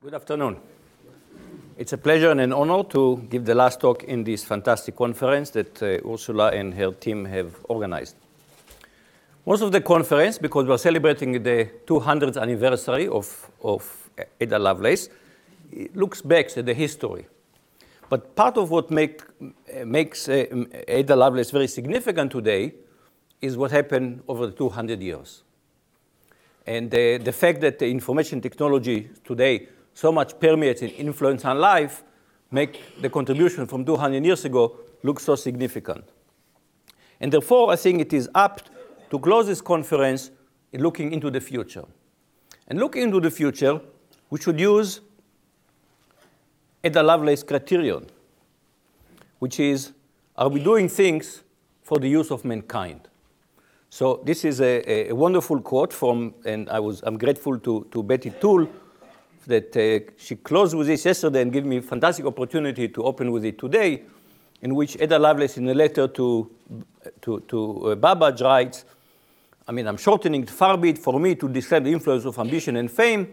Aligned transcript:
Good 0.00 0.14
afternoon. 0.14 0.56
It's 1.76 1.92
a 1.92 1.98
pleasure 1.98 2.30
and 2.30 2.40
an 2.40 2.52
honor 2.54 2.82
to 2.84 3.26
give 3.28 3.44
the 3.44 3.54
last 3.54 3.80
talk 3.80 4.04
in 4.04 4.24
this 4.24 4.42
fantastic 4.42 4.96
conference 4.96 5.50
that 5.50 5.82
uh, 5.82 6.10
Ursula 6.10 6.50
and 6.52 6.72
her 6.74 6.92
team 6.92 7.26
have 7.26 7.54
organized. 7.64 8.16
Most 9.44 9.60
of 9.60 9.70
the 9.70 9.82
conference, 9.82 10.38
because 10.38 10.66
we're 10.66 10.78
celebrating 10.78 11.42
the 11.42 11.68
200th 11.86 12.40
anniversary 12.40 13.06
of, 13.06 13.50
of 13.62 14.08
Ada 14.40 14.58
Lovelace, 14.58 15.10
looks 15.94 16.22
back 16.22 16.56
at 16.56 16.64
the 16.64 16.74
history. 16.74 17.26
But 18.12 18.36
part 18.36 18.58
of 18.58 18.70
what 18.70 18.90
make, 18.90 19.22
makes 19.86 20.28
uh, 20.28 20.44
Ada 20.86 21.16
Lovelace 21.16 21.50
very 21.50 21.66
significant 21.66 22.30
today 22.30 22.74
is 23.40 23.56
what 23.56 23.70
happened 23.70 24.22
over 24.28 24.44
the 24.44 24.52
200 24.52 25.00
years. 25.00 25.42
And 26.66 26.92
uh, 26.92 27.16
the 27.24 27.32
fact 27.32 27.62
that 27.62 27.78
the 27.78 27.88
information 27.88 28.42
technology 28.42 29.08
today 29.24 29.66
so 29.94 30.12
much 30.12 30.38
permeates 30.38 30.82
and 30.82 30.92
influence 30.92 31.46
on 31.46 31.58
life 31.58 32.04
make 32.50 33.00
the 33.00 33.08
contribution 33.08 33.66
from 33.66 33.82
200 33.82 34.22
years 34.22 34.44
ago 34.44 34.76
look 35.02 35.18
so 35.18 35.34
significant. 35.34 36.04
And 37.18 37.32
therefore, 37.32 37.72
I 37.72 37.76
think 37.76 38.02
it 38.02 38.12
is 38.12 38.28
apt 38.34 38.68
to 39.08 39.18
close 39.18 39.46
this 39.46 39.62
conference 39.62 40.30
in 40.70 40.82
looking 40.82 41.14
into 41.14 41.30
the 41.30 41.40
future. 41.40 41.86
And 42.68 42.78
looking 42.78 43.04
into 43.04 43.20
the 43.20 43.30
future, 43.30 43.80
we 44.28 44.38
should 44.38 44.60
use 44.60 45.00
Ada 46.84 47.02
Lovelace 47.02 47.44
criterion, 47.44 48.06
which 49.38 49.60
is, 49.60 49.92
are 50.36 50.48
we 50.48 50.62
doing 50.62 50.88
things 50.88 51.42
for 51.82 51.98
the 51.98 52.08
use 52.08 52.32
of 52.32 52.44
mankind? 52.44 53.08
So 53.88 54.20
this 54.24 54.44
is 54.44 54.60
a, 54.60 55.10
a 55.10 55.12
wonderful 55.12 55.60
quote 55.60 55.92
from, 55.92 56.34
and 56.44 56.68
I 56.70 56.80
was, 56.80 57.02
I'm 57.04 57.18
grateful 57.18 57.58
to, 57.58 57.86
to 57.90 58.02
Betty 58.02 58.30
Toole 58.30 58.66
that 59.46 59.76
uh, 59.76 60.12
she 60.16 60.36
closed 60.36 60.74
with 60.74 60.86
this 60.88 61.04
yesterday 61.04 61.42
and 61.42 61.52
gave 61.52 61.64
me 61.64 61.76
a 61.76 61.82
fantastic 61.82 62.24
opportunity 62.26 62.88
to 62.88 63.02
open 63.04 63.30
with 63.30 63.44
it 63.44 63.58
today, 63.58 64.02
in 64.60 64.74
which 64.74 64.96
Ada 64.98 65.18
Lovelace, 65.18 65.58
in 65.58 65.68
a 65.68 65.74
letter 65.74 66.08
to, 66.08 66.50
to, 67.20 67.40
to 67.40 67.90
uh, 67.90 67.94
Babbage, 67.94 68.40
writes, 68.40 68.84
I 69.68 69.72
mean, 69.72 69.86
I'm 69.86 69.96
shortening 69.96 70.42
it 70.42 70.50
far 70.50 70.76
be 70.76 70.90
it 70.90 70.98
for 70.98 71.20
me 71.20 71.36
to 71.36 71.48
describe 71.48 71.84
the 71.84 71.92
influence 71.92 72.24
of 72.24 72.38
ambition 72.38 72.76
and 72.76 72.90
fame. 72.90 73.28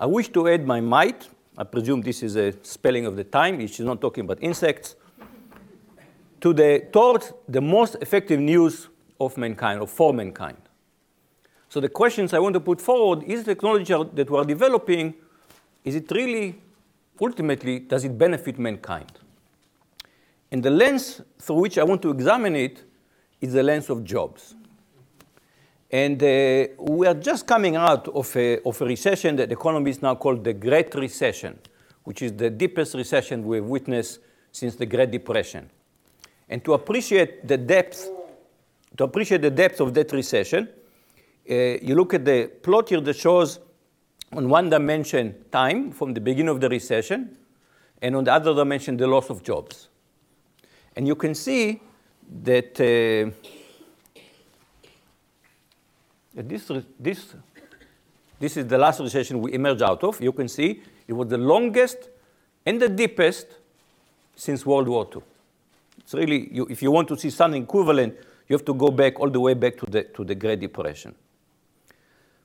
I 0.00 0.06
wish 0.06 0.28
to 0.30 0.48
add 0.48 0.66
my 0.66 0.80
might. 0.80 1.28
I 1.56 1.64
presume 1.64 2.00
this 2.02 2.22
is 2.22 2.36
a 2.36 2.52
spelling 2.62 3.06
of 3.06 3.16
the 3.16 3.24
time. 3.24 3.64
She's 3.66 3.80
not 3.80 4.00
talking 4.00 4.24
about 4.24 4.42
insects. 4.42 4.96
to 6.44 6.52
the, 6.52 6.86
towards 6.92 7.32
the 7.48 7.60
most 7.62 7.96
effective 8.02 8.38
news 8.38 8.88
of 9.18 9.38
mankind 9.38 9.80
or 9.80 9.86
for 9.86 10.12
mankind. 10.12 10.58
So 11.70 11.80
the 11.80 11.88
questions 11.88 12.34
I 12.34 12.38
want 12.38 12.52
to 12.52 12.60
put 12.60 12.82
forward 12.82 13.24
is 13.24 13.44
the 13.44 13.54
technology 13.54 13.94
that 14.12 14.28
we're 14.28 14.44
developing 14.44 15.14
is 15.84 15.94
it 15.94 16.10
really, 16.10 16.60
ultimately, 17.18 17.78
does 17.78 18.04
it 18.04 18.18
benefit 18.18 18.58
mankind? 18.58 19.10
And 20.52 20.62
the 20.62 20.70
lens 20.70 21.22
through 21.38 21.60
which 21.60 21.78
I 21.78 21.84
want 21.84 22.02
to 22.02 22.10
examine 22.10 22.56
it 22.56 22.82
is 23.40 23.54
the 23.54 23.62
lens 23.62 23.88
of 23.88 24.04
jobs. 24.04 24.54
And 25.94 26.20
uh, 26.20 26.66
we 26.76 27.06
are 27.06 27.14
just 27.14 27.46
coming 27.46 27.76
out 27.76 28.08
of 28.08 28.34
a, 28.34 28.60
of 28.62 28.82
a 28.82 28.84
recession 28.84 29.36
that 29.36 29.52
economists 29.52 30.02
now 30.02 30.16
call 30.16 30.34
the 30.34 30.52
Great 30.52 30.92
Recession, 30.96 31.56
which 32.02 32.20
is 32.20 32.32
the 32.32 32.50
deepest 32.50 32.94
recession 32.94 33.44
we've 33.44 33.64
witnessed 33.64 34.18
since 34.50 34.74
the 34.74 34.86
Great 34.86 35.12
Depression. 35.12 35.70
And 36.48 36.64
to 36.64 36.72
appreciate 36.72 37.46
the 37.46 37.56
depth, 37.56 38.10
to 38.96 39.04
appreciate 39.04 39.42
the 39.42 39.52
depth 39.52 39.80
of 39.80 39.94
that 39.94 40.10
recession, 40.10 40.68
uh, 41.48 41.54
you 41.54 41.94
look 41.94 42.12
at 42.12 42.24
the 42.24 42.50
plot 42.60 42.88
here 42.88 43.00
that 43.00 43.14
shows 43.14 43.60
on 44.32 44.48
one 44.48 44.70
dimension 44.70 45.44
time 45.52 45.92
from 45.92 46.12
the 46.12 46.20
beginning 46.20 46.48
of 46.48 46.60
the 46.60 46.68
recession, 46.68 47.36
and 48.02 48.16
on 48.16 48.24
the 48.24 48.32
other 48.32 48.52
dimension 48.52 48.96
the 48.96 49.06
loss 49.06 49.30
of 49.30 49.44
jobs. 49.44 49.90
And 50.96 51.06
you 51.06 51.14
can 51.14 51.36
see 51.36 51.80
that, 52.42 52.80
uh, 52.80 53.30
this, 56.34 56.70
this, 56.98 57.34
this 58.40 58.56
is 58.56 58.66
the 58.66 58.78
last 58.78 59.00
recession 59.00 59.40
we 59.40 59.52
emerged 59.52 59.82
out 59.82 60.02
of. 60.02 60.20
You 60.20 60.32
can 60.32 60.48
see 60.48 60.82
it 61.06 61.12
was 61.12 61.28
the 61.28 61.38
longest 61.38 62.08
and 62.66 62.80
the 62.80 62.88
deepest 62.88 63.46
since 64.34 64.66
World 64.66 64.88
War 64.88 65.08
II. 65.14 65.22
It's 65.98 66.14
really, 66.14 66.52
you, 66.52 66.66
if 66.68 66.82
you 66.82 66.90
want 66.90 67.08
to 67.08 67.18
see 67.18 67.30
something 67.30 67.62
equivalent, 67.62 68.14
you 68.48 68.54
have 68.54 68.64
to 68.64 68.74
go 68.74 68.88
back 68.88 69.20
all 69.20 69.30
the 69.30 69.40
way 69.40 69.54
back 69.54 69.76
to 69.78 69.86
the, 69.86 70.02
to 70.02 70.24
the 70.24 70.34
Great 70.34 70.60
Depression. 70.60 71.14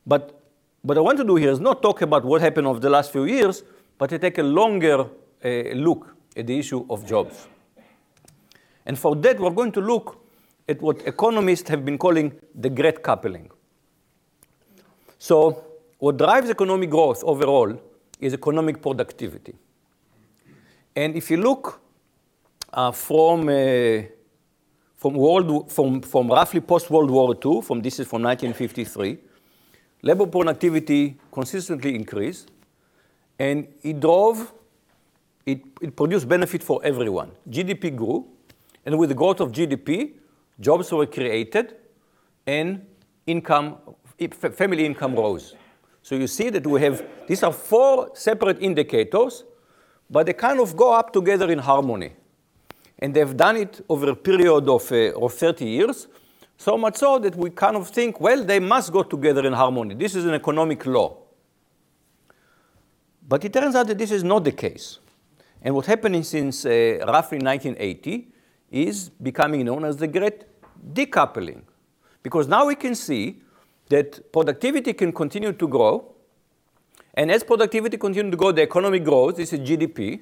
But 0.05 0.39
what 0.81 0.97
I 0.97 1.01
want 1.01 1.17
to 1.17 1.23
do 1.23 1.35
here 1.35 1.51
is 1.51 1.59
not 1.59 1.81
talk 1.81 2.01
about 2.01 2.23
what 2.23 2.41
happened 2.41 2.67
over 2.67 2.79
the 2.79 2.89
last 2.89 3.11
few 3.11 3.25
years, 3.25 3.63
but 3.97 4.09
to 4.11 4.19
take 4.19 4.37
a 4.37 4.43
longer 4.43 5.01
uh, 5.43 5.49
look 5.73 6.15
at 6.37 6.47
the 6.47 6.57
issue 6.57 6.85
of 6.89 7.05
jobs. 7.05 7.47
And 8.85 8.97
for 8.97 9.15
that, 9.17 9.39
we're 9.39 9.51
going 9.51 9.73
to 9.73 9.81
look 9.81 10.17
at 10.67 10.81
what 10.81 11.05
economists 11.05 11.67
have 11.69 11.83
been 11.83 11.97
calling 11.97 12.31
the 12.55 12.69
great 12.69 13.03
coupling. 13.03 13.49
So, 15.19 15.65
what 15.97 16.17
drives 16.17 16.49
economic 16.49 16.89
growth 16.89 17.23
overall 17.25 17.77
is 18.21 18.33
economic 18.33 18.81
productivity. 18.81 19.53
And 20.95 21.15
if 21.15 21.29
you 21.29 21.37
look 21.37 21.81
uh, 22.71 22.91
from, 22.91 23.49
uh, 23.49 24.03
from, 24.95 25.13
world, 25.13 25.71
from, 25.71 26.01
from 26.01 26.29
roughly 26.29 26.61
post 26.61 26.89
World 26.89 27.11
War 27.11 27.35
II, 27.45 27.61
from 27.61 27.81
this 27.81 27.99
is 27.99 28.07
from 28.07 28.23
1953, 28.23 29.17
labor 30.03 30.25
productivity 30.25 31.17
consistently 31.33 31.95
increased, 31.95 32.49
and 33.37 33.67
it 33.83 33.99
drove, 33.99 34.53
it, 35.45 35.61
it 35.81 35.97
produced 35.97 36.29
benefit 36.29 36.63
for 36.63 36.79
everyone. 36.83 37.31
GDP 37.49 37.93
grew, 37.93 38.25
and 38.85 38.97
with 38.97 39.09
the 39.09 39.15
growth 39.15 39.41
of 39.41 39.51
GDP, 39.51 40.11
jobs 40.61 40.91
were 40.93 41.05
created, 41.05 41.75
and 42.47 42.85
income, 43.27 43.77
family 44.27 44.85
income 44.85 45.15
rose. 45.15 45.55
So 46.01 46.15
you 46.15 46.27
see 46.27 46.49
that 46.49 46.65
we 46.65 46.81
have, 46.81 47.03
these 47.27 47.43
are 47.43 47.51
four 47.51 48.11
separate 48.13 48.61
indicators, 48.61 49.43
but 50.09 50.25
they 50.25 50.33
kind 50.33 50.59
of 50.59 50.75
go 50.75 50.93
up 50.93 51.13
together 51.13 51.51
in 51.51 51.59
harmony. 51.59 52.13
And 52.97 53.13
they've 53.13 53.35
done 53.35 53.57
it 53.57 53.85
over 53.87 54.09
a 54.09 54.15
period 54.15 54.67
of, 54.67 54.91
uh, 54.91 55.13
of 55.13 55.33
30 55.33 55.65
years. 55.65 56.07
So 56.57 56.77
much 56.77 56.97
so 56.97 57.19
that 57.19 57.35
we 57.35 57.51
kind 57.51 57.77
of 57.77 57.87
think, 57.89 58.19
well, 58.19 58.43
they 58.43 58.59
must 58.59 58.91
go 58.91 59.03
together 59.03 59.45
in 59.45 59.53
harmony. 59.53 59.95
This 59.95 60.15
is 60.15 60.25
an 60.25 60.33
economic 60.33 60.85
law. 60.85 61.17
But 63.27 63.45
it 63.45 63.53
turns 63.53 63.75
out 63.75 63.87
that 63.87 63.97
this 63.97 64.11
is 64.11 64.23
not 64.23 64.43
the 64.43 64.51
case. 64.51 64.99
And 65.61 65.75
what's 65.75 65.87
happening 65.87 66.23
since 66.23 66.65
uh, 66.65 66.99
roughly 67.07 67.37
1980 67.37 68.27
is 68.71 69.09
becoming 69.09 69.65
known 69.65 69.85
as 69.85 69.97
the 69.97 70.07
great 70.07 70.45
decoupling. 70.93 71.61
Because 72.23 72.47
now 72.47 72.65
we 72.65 72.75
can 72.75 72.95
see 72.95 73.41
that 73.89 74.31
productivity 74.31 74.93
can 74.93 75.11
continue 75.11 75.53
to 75.53 75.67
grow. 75.67 76.15
And 77.13 77.31
as 77.31 77.43
productivity 77.43 77.97
continues 77.97 78.31
to 78.31 78.37
grow, 78.37 78.51
the 78.51 78.61
economy 78.61 78.99
grows. 78.99 79.35
This 79.35 79.53
is 79.53 79.59
GDP. 79.59 80.21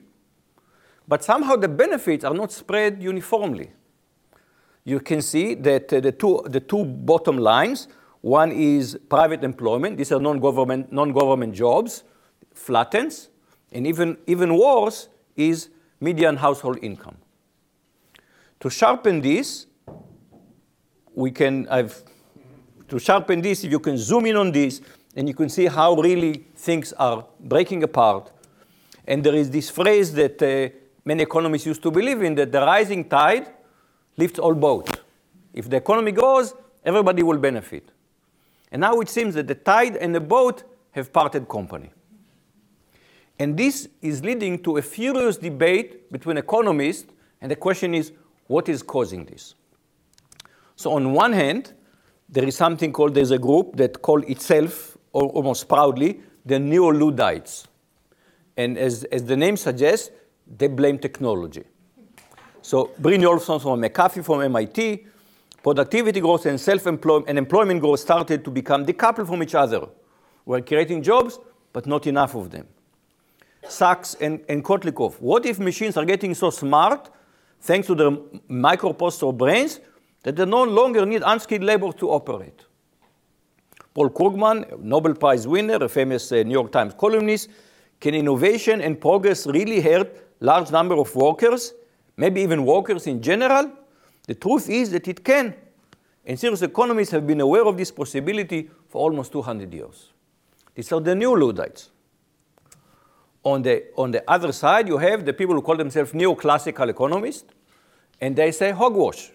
But 1.08 1.24
somehow 1.24 1.56
the 1.56 1.68
benefits 1.68 2.26
are 2.26 2.34
not 2.34 2.52
spread 2.52 3.02
uniformly 3.02 3.72
you 4.88 5.02
can 5.02 5.22
see 5.22 5.54
that 5.54 5.92
uh, 5.92 6.00
the, 6.00 6.14
two, 6.14 6.42
the 6.46 6.62
two 6.62 6.86
bottom 6.86 7.38
lines, 7.38 7.90
one 8.22 8.54
is 8.54 8.98
private 9.10 9.44
employment, 9.44 9.98
these 9.98 10.14
are 10.14 10.20
non-government, 10.20 10.94
non-government 10.94 11.54
jobs, 11.54 12.04
flattens, 12.54 13.28
and 13.74 13.86
even, 13.86 14.18
even 14.28 14.58
worse 14.58 15.10
is 15.36 15.68
median 16.00 16.38
household 16.38 16.80
income. 16.82 17.18
To 18.62 18.70
sharpen 18.70 19.20
this, 19.20 19.66
we 21.14 21.32
can, 21.32 21.68
I've, 21.68 22.02
to 22.88 23.00
sharpen 23.00 23.42
this, 23.42 23.64
if 23.64 23.72
you 23.72 23.80
can 23.80 23.98
zoom 23.98 24.26
in 24.26 24.36
on 24.36 24.52
this, 24.52 24.82
and 25.16 25.28
you 25.28 25.34
can 25.34 25.50
see 25.50 25.66
how 25.66 25.96
really 25.96 26.46
things 26.56 26.94
are 26.94 27.26
breaking 27.40 27.84
apart. 27.84 28.32
And 29.06 29.24
there 29.24 29.36
is 29.36 29.50
this 29.50 29.70
phrase 29.70 30.14
that 30.14 30.42
uh, 30.42 30.74
many 31.04 31.24
economists 31.24 31.66
used 31.66 31.82
to 31.84 31.92
believe 31.92 32.22
in, 32.22 32.36
that 32.36 32.52
the 32.52 32.62
rising 32.62 33.08
tide 33.08 33.48
lifts 34.16 34.40
all 34.40 34.54
boats. 34.54 34.92
If 35.54 35.70
the 35.70 35.78
economy 35.78 36.12
grows, 36.12 36.54
everybody 36.84 37.24
will 37.24 37.38
benefit. 37.38 37.92
And 38.72 38.82
now 38.82 39.00
it 39.00 39.10
seems 39.10 39.34
that 39.36 39.48
the 39.48 39.56
tide 39.56 39.96
and 39.96 40.14
the 40.14 40.20
boat 40.20 40.64
have 40.92 41.12
parted 41.12 41.48
company. 41.48 41.92
And 43.40 43.56
this 43.56 43.88
is 44.02 44.24
leading 44.24 44.62
to 44.64 44.78
a 44.78 44.82
furious 44.82 45.38
debate 45.38 46.12
between 46.12 46.38
economists, 46.38 47.12
and 47.40 47.52
the 47.52 47.56
question 47.56 47.94
is 47.94 48.12
what 48.48 48.68
is 48.68 48.82
causing 48.82 49.26
this? 49.26 49.56
So, 50.76 50.94
on 50.94 51.14
one 51.14 51.34
hand, 51.34 51.74
there 52.30 52.44
is 52.44 52.56
something 52.56 52.92
called, 52.92 53.14
there's 53.14 53.32
a 53.32 53.38
group 53.38 53.76
that 53.78 54.02
call 54.02 54.22
itself, 54.24 54.98
almost 55.12 55.68
proudly, 55.68 56.22
the 56.46 56.60
Neo-Luddites. 56.60 57.68
And 58.56 58.78
as, 58.78 59.04
as 59.06 59.24
the 59.24 59.38
name 59.38 59.58
suggests, 59.58 60.12
they 60.46 60.68
blame 60.68 60.98
technology. 60.98 61.64
So 62.62 62.92
Brynjolfsson 63.02 63.62
from 63.62 63.82
McAfee 63.82 64.26
from 64.26 64.42
MIT, 64.42 65.06
productivity 65.64 66.20
growth 66.20 66.46
and 66.46 66.60
self-employment 66.60 67.30
and 67.30 67.38
employment 67.38 67.82
growth 67.82 68.00
started 68.00 68.44
to 68.44 68.52
become 68.52 68.86
decoupled 68.86 69.28
from 69.28 69.44
each 69.44 69.56
other. 69.56 69.88
We're 70.46 70.62
creating 70.62 71.04
jobs, 71.04 71.40
but 71.72 71.86
not 71.86 72.08
enough 72.08 72.36
of 72.36 72.50
them. 72.50 72.68
Sachs 73.68 74.16
and, 74.16 74.42
and 74.48 74.64
Kotlikoff, 74.64 75.20
what 75.20 75.46
if 75.46 75.60
machines 75.60 75.98
are 75.98 76.06
getting 76.06 76.34
so 76.34 76.50
smart, 76.50 77.10
thanks 77.62 77.88
to 77.88 77.96
their 77.96 78.12
microprocessor 78.50 79.38
brains, 79.38 79.80
that 80.24 80.36
they 80.36 80.46
no 80.46 80.64
longer 80.64 81.06
need 81.06 81.24
unskilled 81.26 81.64
labor 81.64 81.92
to 81.94 82.10
operate? 82.10 82.66
Paul 83.94 84.10
Krugman, 84.10 84.80
Nobel 84.80 85.16
Prize 85.16 85.48
winner, 85.48 85.84
a 85.84 85.90
famous 85.90 86.32
uh, 86.32 86.44
New 86.44 86.52
York 86.52 86.72
Times 86.72 86.94
columnist, 86.94 87.50
can 88.00 88.14
innovation 88.14 88.82
and 88.82 89.02
progress 89.02 89.48
really 89.48 89.82
hurt 89.82 90.36
large 90.40 90.70
number 90.70 90.96
of 90.96 91.16
workers, 91.16 91.74
maybe 92.16 92.42
even 92.42 92.64
workers 92.64 93.08
in 93.08 93.22
general? 93.22 93.72
The 94.28 94.36
truth 94.36 94.70
is 94.70 94.92
that 94.92 95.08
it 95.08 95.24
can. 95.24 95.56
And 96.26 96.40
serious 96.40 96.62
economists 96.62 97.12
have 97.12 97.26
been 97.26 97.42
aware 97.42 97.66
of 97.66 97.78
this 97.78 97.90
possibility 97.90 98.70
for 98.90 99.02
almost 99.02 99.32
200 99.32 99.74
years. 99.74 100.12
These 100.76 100.92
are 100.92 101.00
the 101.00 101.16
new 101.16 101.36
Luddites. 101.36 101.90
On 103.44 103.62
the, 103.62 103.86
on 103.96 104.12
the 104.12 104.24
other 104.30 104.52
side, 104.52 104.88
you 104.88 104.98
have 104.98 105.26
the 105.26 105.34
people 105.34 105.56
who 105.56 105.62
call 105.62 105.78
themselves 105.78 106.12
neoclassical 106.12 106.90
economists, 106.90 107.46
and 108.20 108.36
they 108.36 108.52
say 108.52 108.72
hogwash. 108.72 109.32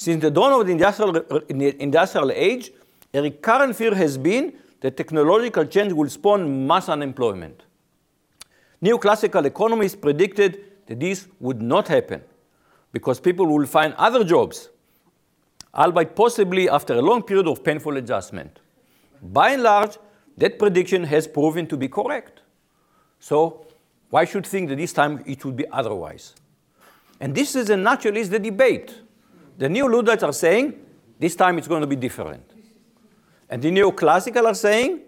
Since 0.00 0.22
the 0.22 0.30
dawn 0.30 0.58
of 0.58 0.64
the 0.64 0.72
industrial, 0.72 1.12
the 1.12 1.82
industrial 1.82 2.32
age, 2.32 2.72
a 3.12 3.20
recurrent 3.20 3.76
fear 3.76 3.94
has 3.94 4.16
been 4.16 4.54
that 4.80 4.96
technological 4.96 5.66
change 5.66 5.92
will 5.92 6.08
spawn 6.08 6.66
mass 6.66 6.88
unemployment. 6.88 7.64
Neoclassical 8.82 9.44
economists 9.44 9.96
predicted 9.96 10.64
that 10.86 11.00
this 11.00 11.28
would 11.38 11.60
not 11.60 11.86
happen 11.88 12.22
because 12.92 13.20
people 13.20 13.44
will 13.44 13.66
find 13.66 13.92
other 13.98 14.24
jobs, 14.24 14.70
albeit 15.74 16.16
possibly 16.16 16.66
after 16.66 16.94
a 16.94 17.02
long 17.02 17.22
period 17.22 17.46
of 17.46 17.62
painful 17.62 17.98
adjustment. 17.98 18.58
By 19.20 19.50
and 19.50 19.62
large, 19.62 19.98
that 20.38 20.58
prediction 20.58 21.04
has 21.04 21.28
proven 21.28 21.66
to 21.66 21.76
be 21.76 21.88
correct. 21.88 22.40
So 23.18 23.66
why 24.08 24.24
should 24.24 24.46
think 24.46 24.70
that 24.70 24.76
this 24.76 24.94
time 24.94 25.22
it 25.26 25.44
would 25.44 25.56
be 25.56 25.66
otherwise? 25.70 26.36
And 27.20 27.34
this 27.34 27.54
is 27.54 27.68
a 27.68 27.76
naturalist 27.76 28.30
the 28.30 28.38
debate. 28.38 28.94
The 29.60 29.68
new 29.68 29.86
Luddites 29.94 30.22
are 30.22 30.32
saying 30.32 30.72
this 31.18 31.36
time 31.36 31.58
it's 31.58 31.68
going 31.68 31.82
to 31.82 31.86
be 31.86 31.94
different. 31.94 32.42
And 33.50 33.60
the 33.60 33.70
neoclassical 33.70 34.46
are 34.46 34.54
saying, 34.54 35.00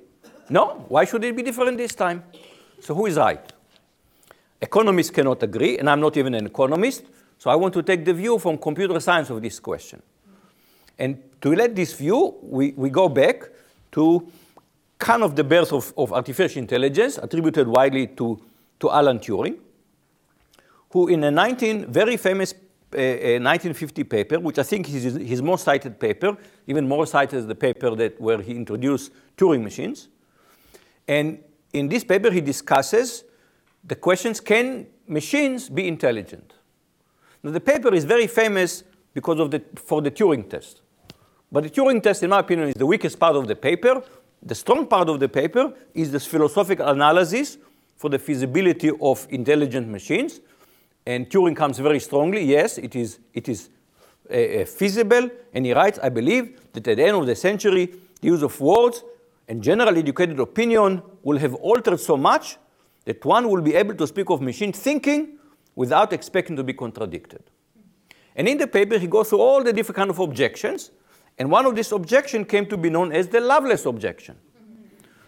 no, 0.50 0.84
why 0.88 1.06
should 1.06 1.25
it 1.25 1.34
be 1.34 1.43
different 1.43 1.78
this 1.78 1.94
time? 1.94 2.22
So 2.78 2.94
who 2.94 3.06
is 3.06 3.16
right? 3.16 3.40
Economists 4.60 5.08
cannot 5.08 5.43
agree, 5.43 5.78
and 5.78 5.88
I'm 5.88 6.00
not 6.00 6.19
even 6.19 6.34
an 6.34 6.44
economist, 6.44 7.04
so 7.38 7.49
I 7.49 7.56
want 7.56 7.72
to 7.72 7.82
take 7.82 8.04
the 8.04 8.12
view 8.12 8.38
from 8.38 8.58
computer 8.58 9.00
science 9.00 9.31
of 9.31 9.40
this 9.40 9.58
question. 9.58 10.02
And 10.99 11.19
to 11.40 11.54
let 11.54 11.75
this 11.75 11.94
view, 11.94 12.34
we, 12.43 12.72
we 12.72 12.90
go 12.90 13.08
back 13.08 13.49
to 13.93 14.31
kind 14.99 15.22
of 15.22 15.34
the 15.34 15.44
birth 15.44 15.72
of, 15.72 15.94
of 15.96 16.12
artificial 16.12 16.58
intelligence, 16.60 17.16
attributed 17.16 17.66
widely 17.69 18.06
to, 18.08 18.38
to 18.81 18.90
Alan 18.90 19.19
Turing, 19.19 19.56
who 20.90 21.08
in 21.08 21.25
a 21.25 21.31
19, 21.31 21.90
very 21.90 22.19
famous 22.19 22.52
a, 22.94 23.39
1950 23.39 24.05
paper, 24.05 24.41
which 24.41 24.59
I 24.59 24.62
think 24.62 24.89
is 24.89 25.15
his 25.15 25.43
most 25.43 25.65
cited 25.65 25.99
paper, 25.99 26.37
even 26.67 26.89
more 26.89 27.06
cited 27.06 27.39
as 27.39 27.47
the 27.47 27.55
paper 27.55 27.94
that 27.94 28.21
where 28.21 28.41
he 28.41 28.53
introduced 28.53 29.12
Turing 29.37 29.62
machines. 29.62 30.09
And 31.09 31.39
in 31.73 31.89
this 31.89 32.05
paper, 32.05 32.31
he 32.31 32.41
discusses 32.41 33.25
the 33.85 33.94
questions, 33.97 34.41
can 34.41 34.87
machines 35.06 35.69
be 35.69 35.89
intelligent? 35.89 36.55
Now, 37.43 37.50
the 37.50 37.61
paper 37.61 37.93
is 37.93 38.05
very 38.05 38.27
famous 38.27 38.85
because 39.15 39.41
of 39.41 39.50
the, 39.50 39.62
for 39.75 40.00
the 40.00 40.11
Turing 40.11 40.49
test. 40.49 40.83
But 41.50 41.65
the 41.65 41.71
Turing 41.71 42.03
test, 42.03 42.23
in 42.23 42.31
my 42.31 42.38
opinion, 42.38 42.69
is 42.69 42.75
the 42.75 42.87
weakest 42.87 43.19
part 43.19 43.37
of 43.37 43.47
the 43.47 43.56
paper. 43.56 44.03
The 44.43 44.55
strong 44.55 44.87
part 44.87 45.09
of 45.09 45.21
the 45.21 45.29
paper 45.29 45.73
is 45.95 46.11
this 46.11 46.27
philosophical 46.27 46.88
analysis 46.88 47.59
for 47.97 48.09
the 48.09 48.19
feasibility 48.19 48.91
of 49.00 49.27
intelligent 49.31 49.88
machines. 49.88 50.41
And 51.06 51.28
Turing 51.28 51.56
comes 51.56 51.78
very 51.78 52.00
strongly, 52.00 52.44
yes, 52.44 52.78
it 52.78 52.94
is, 52.94 53.19
it 53.34 53.49
is 53.49 53.70
uh, 54.31 54.34
uh, 54.34 54.64
feasible. 54.64 55.31
And 55.52 55.66
he 55.66 55.72
writes, 55.72 55.99
I 56.02 56.08
believe 56.08 56.72
that 56.72 56.87
at 56.87 56.96
the 56.96 57.04
end 57.04 57.16
of 57.16 57.26
the 57.26 57.34
century, 57.34 57.94
the 58.20 58.28
use 58.28 58.43
of 58.43 58.58
words 58.60 59.02
and 59.49 59.62
general 59.62 59.96
educated 59.96 60.38
opinion 60.38 61.02
will 61.22 61.38
have 61.38 61.54
altered 61.54 61.99
so 61.99 62.16
much 62.16 62.56
that 63.04 63.25
one 63.25 63.49
will 63.49 63.60
be 63.60 63.75
able 63.75 63.94
to 63.96 64.06
speak 64.06 64.31
of 64.31 64.40
machine 64.40 64.72
thinking 64.72 65.38
without 65.75 66.12
expecting 66.12 66.56
to 66.56 66.62
be 66.62 66.72
contradicted. 66.72 67.43
And 68.37 68.49
in 68.49 68.58
the 68.58 68.66
paper, 68.66 68.99
he 68.99 69.06
goes 69.06 69.28
through 69.28 69.40
all 69.40 69.62
the 69.62 69.72
different 69.72 69.96
kind 69.96 70.10
of 70.10 70.19
objections. 70.19 70.90
And 71.38 71.50
one 71.50 71.66
of 71.66 71.75
these 71.75 71.90
objections 71.93 72.46
came 72.49 72.66
to 72.66 72.76
be 72.76 72.90
known 72.90 73.12
as 73.12 73.28
the 73.28 73.40
Lovelace 73.40 73.87
objection. 73.87 74.38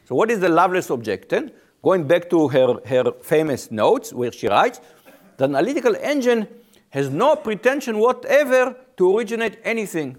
So 0.04 0.14
what 0.14 0.30
is 0.30 0.40
the 0.40 0.48
Lovelace 0.48 0.90
objection? 0.90 1.50
Going 1.82 2.06
back 2.06 2.30
to 2.30 2.48
her, 2.48 2.80
her 2.86 3.12
famous 3.22 3.70
notes 3.70 4.12
where 4.12 4.32
she 4.32 4.48
writes, 4.48 4.80
the 5.36 5.44
analytical 5.44 5.96
engine 6.00 6.48
has 6.90 7.10
no 7.10 7.36
pretension 7.36 7.98
whatever 7.98 8.76
to 8.96 9.16
originate 9.16 9.58
anything. 9.64 10.16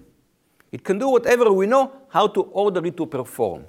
It 0.71 0.83
can 0.83 0.99
do 0.99 1.09
whatever 1.09 1.51
we 1.51 1.67
know 1.67 1.91
how 2.09 2.27
to 2.27 2.41
order 2.41 2.85
it 2.85 2.97
to 2.97 3.05
perform. 3.05 3.65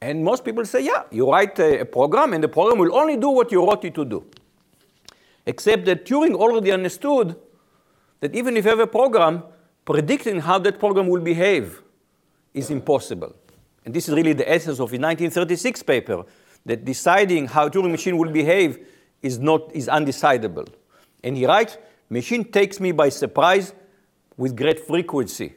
And 0.00 0.22
most 0.22 0.44
people 0.44 0.64
say, 0.64 0.84
yeah, 0.84 1.02
you 1.10 1.28
write 1.28 1.58
a, 1.58 1.84
program 1.84 2.32
and 2.32 2.44
the 2.44 2.48
program 2.48 2.78
will 2.78 2.94
only 2.94 3.16
do 3.16 3.30
what 3.30 3.50
you 3.50 3.66
wrote 3.66 3.84
it 3.84 3.94
to 3.96 4.04
do. 4.04 4.24
Except 5.44 5.84
that 5.86 6.04
Turing 6.04 6.34
already 6.34 6.70
understood 6.70 7.34
that 8.20 8.34
even 8.34 8.56
if 8.56 8.64
you 8.64 8.70
have 8.70 8.80
a 8.80 8.86
program, 8.86 9.42
predicting 9.84 10.40
how 10.40 10.58
that 10.60 10.78
program 10.78 11.08
will 11.08 11.20
behave 11.20 11.82
is 12.54 12.70
impossible. 12.70 13.34
And 13.84 13.92
this 13.92 14.08
is 14.08 14.14
really 14.14 14.34
the 14.34 14.48
essence 14.48 14.78
of 14.78 14.90
the 14.90 14.98
1936 14.98 15.82
paper, 15.82 16.24
that 16.66 16.84
deciding 16.84 17.48
how 17.48 17.66
a 17.66 17.70
Turing 17.70 17.90
machine 17.90 18.18
will 18.18 18.30
behave 18.30 18.86
is, 19.22 19.38
not, 19.38 19.74
is 19.74 19.88
undecidable. 19.88 20.68
And 21.24 21.36
he 21.36 21.46
writes, 21.46 21.78
machine 22.10 22.44
takes 22.44 22.80
me 22.80 22.92
by 22.92 23.08
surprise 23.08 23.72
with 24.36 24.56
great 24.56 24.80
frequency. 24.80 25.54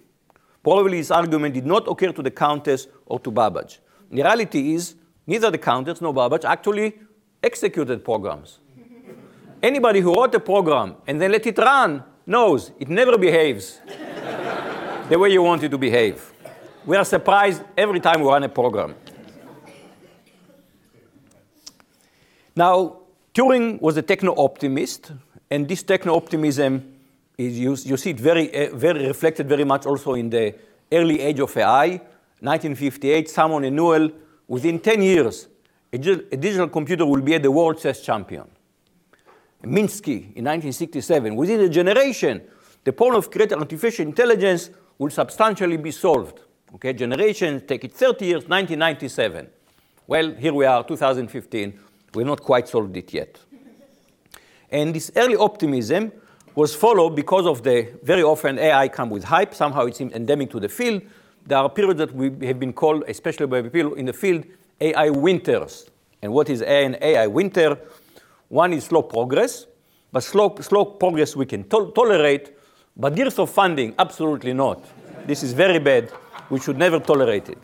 Probably 0.63 0.97
his 0.97 1.11
argument 1.11 1.53
did 1.53 1.65
not 1.65 1.87
occur 1.87 2.11
to 2.11 2.21
the 2.21 2.31
Countess 2.31 2.87
or 3.05 3.19
to 3.19 3.31
Babbage. 3.31 3.79
The 4.09 4.23
reality 4.23 4.73
is, 4.73 4.95
neither 5.25 5.49
the 5.49 5.57
Countess 5.57 6.01
nor 6.01 6.13
Babbage 6.13 6.45
actually 6.45 6.99
executed 7.41 8.03
programs. 8.03 8.59
Anybody 9.63 10.01
who 10.01 10.13
wrote 10.13 10.35
a 10.35 10.39
program 10.39 10.95
and 11.07 11.21
then 11.21 11.31
let 11.31 11.45
it 11.45 11.57
run 11.57 12.03
knows 12.25 12.71
it 12.79 12.89
never 12.89 13.17
behaves 13.17 13.79
the 15.09 15.17
way 15.17 15.29
you 15.29 15.41
want 15.41 15.63
it 15.63 15.69
to 15.69 15.77
behave. 15.77 16.31
We 16.85 16.97
are 16.97 17.05
surprised 17.05 17.63
every 17.77 17.99
time 17.99 18.21
we 18.21 18.27
run 18.27 18.43
a 18.43 18.49
program. 18.49 18.95
Now, 22.55 23.00
Turing 23.33 23.79
was 23.79 23.95
a 23.95 24.01
techno-optimist, 24.01 25.13
and 25.49 25.65
this 25.65 25.83
techno-optimism 25.83 26.83
is 27.37 27.57
used, 27.57 27.87
you 27.87 27.95
see 27.95 28.09
it 28.09 28.19
very, 28.19 28.53
uh, 28.53 28.75
very 28.75 29.07
reflected 29.07 29.47
very 29.47 29.63
much 29.63 29.85
also 29.85 30.15
in 30.15 30.29
the 30.29 30.53
early 30.91 31.21
age 31.21 31.39
of 31.39 31.55
AI. 31.55 32.01
1958, 32.41 33.29
Simon 33.29 33.63
and 33.63 33.75
Newell, 33.75 34.09
within 34.49 34.79
10 34.79 35.01
years, 35.01 35.47
a, 35.93 35.95
a 35.95 36.37
digital 36.37 36.67
computer 36.67 37.05
will 37.05 37.21
be 37.21 37.37
the 37.37 37.49
world 37.49 37.79
chess 37.79 38.01
champion. 38.01 38.43
Minsky 39.63 40.35
in 40.35 40.43
1967, 40.43 41.33
within 41.33 41.61
a 41.61 41.69
generation, 41.69 42.41
the 42.83 42.91
problem 42.91 43.19
of 43.19 43.31
creating 43.31 43.59
artificial 43.59 44.05
intelligence 44.05 44.71
will 44.97 45.09
substantially 45.09 45.77
be 45.77 45.91
solved. 45.91 46.41
Okay, 46.75 46.91
generations 46.91 47.63
take 47.65 47.85
it 47.85 47.93
30 47.93 48.25
years, 48.25 48.41
1997. 48.49 49.47
Well, 50.07 50.33
here 50.33 50.53
we 50.53 50.65
are, 50.65 50.83
2015 50.83 51.79
We've 52.13 52.25
not 52.25 52.41
quite 52.41 52.67
solved 52.67 52.95
it 52.97 53.13
yet. 53.13 53.39
And 54.69 54.93
this 54.93 55.11
early 55.15 55.35
optimism 55.35 56.11
was 56.55 56.75
followed 56.75 57.15
because 57.15 57.45
of 57.45 57.63
the 57.63 57.87
very 58.03 58.23
often 58.23 58.59
AI 58.59 58.87
come 58.89 59.09
with 59.09 59.23
hype. 59.23 59.53
Somehow 59.53 59.85
it 59.85 59.95
seems 59.95 60.13
endemic 60.13 60.49
to 60.51 60.59
the 60.59 60.69
field. 60.69 61.01
There 61.45 61.57
are 61.57 61.69
periods 61.69 61.97
that 61.99 62.13
we 62.13 62.25
have 62.47 62.59
been 62.59 62.73
called, 62.73 63.03
especially 63.07 63.47
by 63.47 63.61
people 63.63 63.93
in 63.95 64.05
the 64.05 64.13
field, 64.13 64.45
AI 64.79 65.09
winters. 65.09 65.89
And 66.21 66.33
what 66.33 66.49
is 66.49 66.61
an 66.61 66.97
AI 67.01 67.27
winter? 67.27 67.77
One 68.49 68.73
is 68.73 68.85
slow 68.85 69.01
progress, 69.01 69.65
but 70.11 70.23
slow, 70.23 70.55
slow 70.59 70.85
progress 70.85 71.35
we 71.35 71.45
can 71.45 71.63
to- 71.69 71.91
tolerate, 71.95 72.51
but 72.95 73.17
years 73.17 73.39
of 73.39 73.49
funding, 73.49 73.95
absolutely 73.97 74.53
not. 74.53 74.83
This 75.25 75.43
is 75.43 75.53
very 75.53 75.79
bad. 75.79 76.11
We 76.49 76.59
should 76.59 76.77
never 76.77 76.99
tolerate 76.99 77.49
it. 77.49 77.57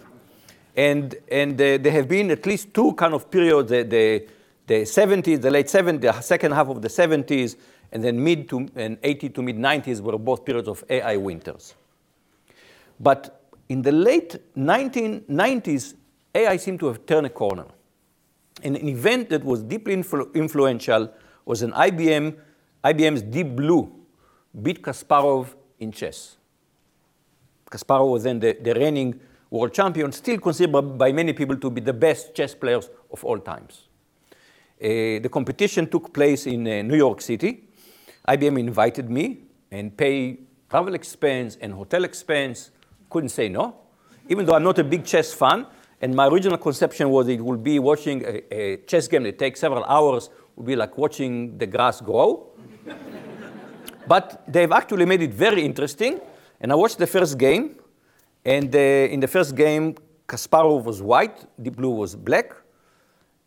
And, 0.75 1.16
and 1.30 1.54
uh, 1.54 1.77
there 1.77 1.92
have 1.92 2.08
been 2.08 2.32
at 2.32 2.46
least 2.46 2.74
two 2.74 2.94
kind 2.94 3.13
of 3.13 3.30
periods, 3.30 3.70
the, 3.70 3.84
the 3.84 4.27
the 4.67 4.81
70s, 4.81 5.41
the 5.41 5.50
late 5.50 5.67
70s, 5.67 6.01
the 6.01 6.21
second 6.21 6.51
half 6.51 6.67
of 6.67 6.81
the 6.81 6.88
70s, 6.88 7.55
and 7.91 8.03
then 8.03 8.21
mid 8.21 8.50
to 8.50 8.67
and 8.75 8.97
80 9.01 9.29
to 9.29 9.41
mid 9.41 9.57
90s 9.57 10.01
were 10.01 10.17
both 10.17 10.43
periods 10.45 10.67
of 10.67 10.83
AI 10.89 11.15
winters. 11.15 11.74
But 13.00 13.41
in 13.69 13.81
the 13.81 13.91
late 13.91 14.36
1990s, 14.57 15.93
AI 16.36 16.57
seemed 16.57 16.79
to 16.81 16.88
have 16.88 17.05
turned 17.05 17.25
a 17.25 17.29
corner. 17.29 17.65
And 18.63 18.75
an 18.75 18.88
event 18.88 19.29
that 19.29 19.43
was 19.43 19.63
deeply 19.63 19.95
influ- 19.95 20.33
influential 20.33 21.12
was 21.45 21.62
an 21.62 21.71
IBM 21.71 22.36
IBM's 22.83 23.21
Deep 23.21 23.55
Blue 23.55 23.91
beat 24.62 24.81
Kasparov 24.81 25.55
in 25.79 25.91
chess. 25.91 26.38
Kasparov 27.69 28.12
was 28.12 28.24
then 28.24 28.39
the, 28.39 28.57
the 28.62 28.74
reigning 28.74 29.19
world 29.50 29.74
champion, 29.74 30.12
still 30.12 30.39
considered 30.39 30.97
by 30.97 31.12
many 31.12 31.33
people 31.33 31.57
to 31.57 31.69
be 31.69 31.81
the 31.81 31.93
best 31.93 32.33
chess 32.33 32.55
players 32.55 32.89
of 33.12 33.24
all 33.25 33.39
times. 33.39 33.87
Uh, 34.79 35.19
the 35.19 35.29
competition 35.31 35.89
took 35.89 36.13
place 36.13 36.46
in 36.46 36.67
uh, 36.67 36.81
New 36.84 36.98
York 36.98 37.22
City. 37.22 37.63
IBM 38.27 38.60
invited 38.60 39.10
me 39.10 39.39
and 39.72 39.96
pay 39.98 40.39
travel 40.69 40.93
expense 40.93 41.57
and 41.60 41.74
hotel 41.74 42.03
expense. 42.03 42.72
Couldn't 43.10 43.29
say 43.29 43.50
no. 43.50 43.75
Even 44.29 44.46
though 44.46 44.53
I'm 44.53 44.63
not 44.63 44.77
a 44.79 44.84
big 44.84 45.03
chess 45.03 45.34
fan, 45.34 45.65
and 46.01 46.13
my 46.13 46.27
original 46.27 46.57
conception 46.57 47.10
was 47.10 47.27
it 47.27 47.41
would 47.41 47.63
be 47.63 47.79
watching 47.79 48.24
a, 48.24 48.53
a 48.53 48.77
chess 48.86 49.07
game 49.07 49.24
that 49.24 49.39
takes 49.39 49.60
several 49.60 49.84
hours, 49.86 50.29
would 50.55 50.67
be 50.67 50.75
like 50.75 50.98
watching 50.98 51.57
the 51.57 51.65
grass 51.65 52.01
grow. 52.01 52.51
but 54.07 54.43
they've 54.48 54.72
actually 54.72 55.05
made 55.05 55.22
it 55.22 55.34
very 55.34 55.63
interesting. 55.65 56.19
And 56.60 56.72
I 56.72 56.75
watched 56.75 56.98
the 56.98 57.07
first 57.07 57.38
game, 57.38 57.77
and 58.46 58.75
uh, 58.75 58.79
in 58.79 59.19
the 59.19 59.27
first 59.27 59.55
game, 59.55 59.96
Kasparov 60.27 60.84
was 60.84 61.01
white, 61.01 61.46
Deep 61.62 61.77
Blue 61.77 61.91
was 61.91 62.15
black. 62.15 62.53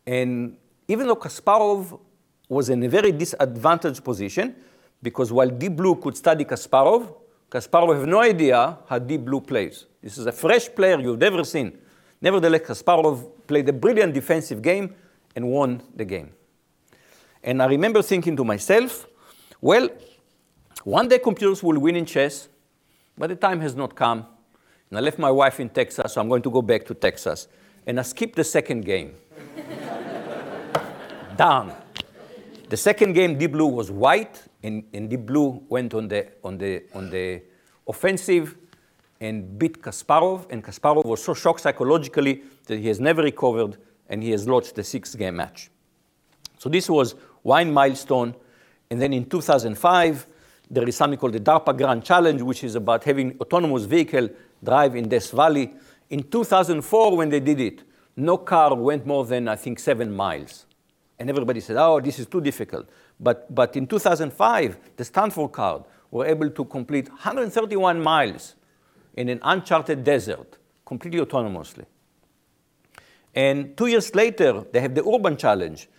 And 0.05 0.57
even 0.91 1.07
though 1.07 1.15
Kasparov 1.15 1.97
was 2.49 2.69
in 2.69 2.83
a 2.83 2.89
very 2.89 3.13
disadvantaged 3.13 4.03
position, 4.03 4.53
because 5.01 5.31
while 5.31 5.49
Deep 5.49 5.77
Blue 5.77 5.95
could 5.95 6.17
study 6.17 6.43
Kasparov, 6.43 7.15
Kasparov 7.49 7.97
have 7.97 8.07
no 8.07 8.19
idea 8.19 8.77
how 8.89 8.99
Deep 8.99 9.23
Blue 9.23 9.39
plays. 9.39 9.85
This 10.03 10.17
is 10.17 10.25
a 10.25 10.33
fresh 10.33 10.67
player 10.67 10.99
you've 10.99 11.19
never 11.19 11.45
seen. 11.45 11.77
Nevertheless, 12.21 12.61
Kasparov 12.61 13.47
played 13.47 13.69
a 13.69 13.73
brilliant 13.73 14.13
defensive 14.13 14.61
game 14.61 14.93
and 15.33 15.49
won 15.49 15.81
the 15.95 16.03
game. 16.03 16.31
And 17.41 17.63
I 17.63 17.67
remember 17.67 18.01
thinking 18.01 18.35
to 18.35 18.43
myself, 18.43 19.07
well, 19.61 19.87
one 20.83 21.07
day 21.07 21.19
computers 21.19 21.63
will 21.63 21.79
win 21.79 21.95
in 21.95 22.05
chess, 22.05 22.49
but 23.17 23.29
the 23.29 23.35
time 23.35 23.61
has 23.61 23.75
not 23.75 23.95
come. 23.95 24.25
And 24.89 24.97
I 24.97 25.01
left 25.01 25.17
my 25.17 25.31
wife 25.31 25.61
in 25.61 25.69
Texas, 25.69 26.13
so 26.13 26.19
I'm 26.19 26.27
going 26.27 26.41
to 26.41 26.51
go 26.51 26.61
back 26.61 26.85
to 26.87 26.93
Texas. 26.93 27.47
And 27.87 27.97
I 27.97 28.03
skipped 28.03 28.35
the 28.35 28.43
second 28.43 28.83
game. 28.83 29.15
Down. 31.41 31.73
The 32.69 32.77
second 32.77 33.13
game, 33.13 33.35
Deep 33.35 33.53
Blue 33.53 33.65
was 33.65 33.89
white, 33.89 34.43
and, 34.61 34.83
and 34.93 35.09
Deep 35.09 35.25
Blue 35.25 35.63
went 35.69 35.95
on 35.95 36.07
the, 36.07 36.27
on, 36.43 36.59
the, 36.59 36.83
on 36.93 37.09
the 37.09 37.41
offensive 37.87 38.55
and 39.19 39.57
beat 39.57 39.81
Kasparov. 39.81 40.45
And 40.51 40.63
Kasparov 40.63 41.03
was 41.03 41.23
so 41.23 41.33
shocked 41.33 41.61
psychologically 41.61 42.43
that 42.67 42.77
he 42.77 42.87
has 42.89 42.99
never 42.99 43.23
recovered, 43.23 43.77
and 44.07 44.21
he 44.21 44.29
has 44.29 44.47
lost 44.47 44.75
the 44.75 44.83
six 44.83 45.15
game 45.15 45.37
match. 45.37 45.71
So 46.59 46.69
this 46.69 46.87
was 46.87 47.15
one 47.41 47.73
milestone. 47.73 48.35
And 48.91 49.01
then 49.01 49.11
in 49.11 49.25
2005, 49.27 50.27
there 50.69 50.87
is 50.87 50.95
something 50.95 51.17
called 51.17 51.33
the 51.33 51.39
DARPA 51.39 51.75
Grand 51.75 52.05
Challenge, 52.05 52.43
which 52.43 52.63
is 52.63 52.75
about 52.75 53.03
having 53.03 53.35
autonomous 53.41 53.85
vehicle 53.85 54.29
drive 54.63 54.95
in 54.95 55.09
Death 55.09 55.31
Valley. 55.31 55.73
In 56.11 56.21
2004, 56.21 57.17
when 57.17 57.29
they 57.29 57.39
did 57.39 57.59
it, 57.59 57.81
no 58.15 58.37
car 58.37 58.75
went 58.75 59.07
more 59.07 59.25
than, 59.25 59.47
I 59.47 59.55
think, 59.55 59.79
seven 59.79 60.15
miles. 60.15 60.67
And 61.21 61.29
everybody 61.29 61.59
said, 61.59 61.77
oh, 61.77 62.01
this 62.01 62.17
is 62.17 62.25
too 62.25 62.41
difficult. 62.41 62.89
But, 63.19 63.53
but 63.53 63.75
in 63.75 63.85
2005, 63.85 64.75
the 64.97 65.05
Stanford 65.05 65.51
car 65.51 65.85
were 66.09 66.25
able 66.25 66.49
to 66.49 66.65
complete 66.65 67.09
131 67.09 68.01
miles 68.01 68.55
in 69.13 69.29
an 69.29 69.39
uncharted 69.43 70.03
desert, 70.03 70.57
completely 70.83 71.23
autonomously. 71.23 71.85
And 73.35 73.77
two 73.77 73.85
years 73.85 74.15
later, 74.15 74.65
they 74.71 74.79
have 74.79 74.95
the 74.95 75.07
urban 75.07 75.37
challenge. 75.37 75.89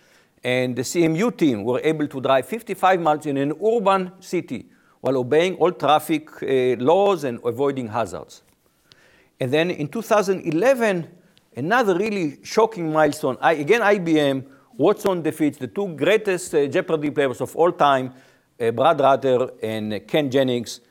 And 0.43 0.75
the 0.75 0.81
CMU 0.81 1.37
team 1.37 1.63
were 1.63 1.79
able 1.81 2.09
to 2.09 2.19
drive 2.19 2.45
55 2.45 2.99
miles 2.99 3.25
in 3.25 3.37
an 3.37 3.53
urban 3.65 4.11
city 4.19 4.65
while 4.99 5.15
obeying 5.15 5.55
all 5.55 5.71
traffic 5.71 6.27
uh, 6.43 6.75
laws 6.83 7.23
and 7.23 7.39
avoiding 7.45 7.87
hazards. 7.87 8.43
And 9.39 9.53
then 9.53 9.71
in 9.71 9.87
2011, 9.87 11.07
another 11.55 11.97
really 11.97 12.39
shocking 12.43 12.91
milestone. 12.91 13.37
I, 13.39 13.53
again, 13.53 13.79
IBM, 13.79 14.47
Watson 14.77 15.21
defeats 15.21 15.57
the 15.57 15.67
two 15.67 15.87
greatest 15.95 16.53
uh, 16.55 16.65
Jeopardy 16.67 17.11
players 17.11 17.41
of 17.41 17.55
all 17.55 17.71
time, 17.71 18.13
uh, 18.59 18.71
Brad 18.71 18.99
Rutter 18.99 19.51
and 19.61 20.07
Ken 20.07 20.29
Jennings, 20.29 20.81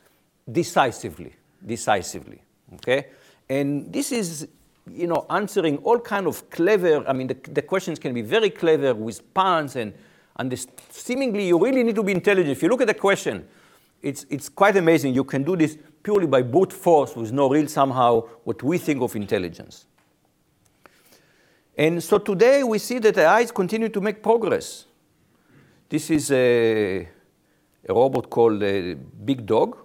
decisively, 0.50 1.34
decisively. 1.64 2.42
Okay, 2.74 3.06
and 3.48 3.92
this 3.92 4.12
is, 4.12 4.48
you 4.90 5.06
know, 5.06 5.26
answering 5.28 5.78
all 5.78 5.98
kind 5.98 6.26
of 6.26 6.48
clever. 6.50 7.06
I 7.06 7.12
mean, 7.12 7.26
the, 7.26 7.36
the 7.50 7.62
questions 7.62 7.98
can 7.98 8.14
be 8.14 8.22
very 8.22 8.50
clever 8.50 8.94
with 8.94 9.32
puns 9.34 9.76
and 9.76 9.92
and 10.36 10.66
seemingly 10.90 11.46
you 11.48 11.62
really 11.62 11.82
need 11.82 11.94
to 11.94 12.02
be 12.02 12.12
intelligent. 12.12 12.50
If 12.50 12.62
you 12.62 12.68
look 12.68 12.80
at 12.80 12.86
the 12.86 12.94
question, 12.94 13.46
it's 14.00 14.24
it's 14.30 14.48
quite 14.48 14.76
amazing. 14.76 15.14
You 15.14 15.24
can 15.24 15.42
do 15.42 15.56
this 15.56 15.76
purely 16.02 16.26
by 16.26 16.42
brute 16.42 16.72
force 16.72 17.14
with 17.14 17.32
no 17.32 17.48
real 17.48 17.68
somehow 17.68 18.22
what 18.44 18.62
we 18.62 18.78
think 18.78 19.02
of 19.02 19.14
intelligence. 19.14 19.86
And 21.76 22.02
so 22.02 22.18
today 22.18 22.62
we 22.62 22.78
see 22.78 22.98
that 22.98 23.16
AIs 23.16 23.50
continue 23.50 23.88
to 23.88 24.00
make 24.00 24.22
progress. 24.22 24.84
This 25.88 26.10
is 26.10 26.30
a, 26.30 27.08
a 27.88 27.94
robot 27.94 28.28
called 28.28 28.60
Big 28.60 29.46
Dog. 29.46 29.78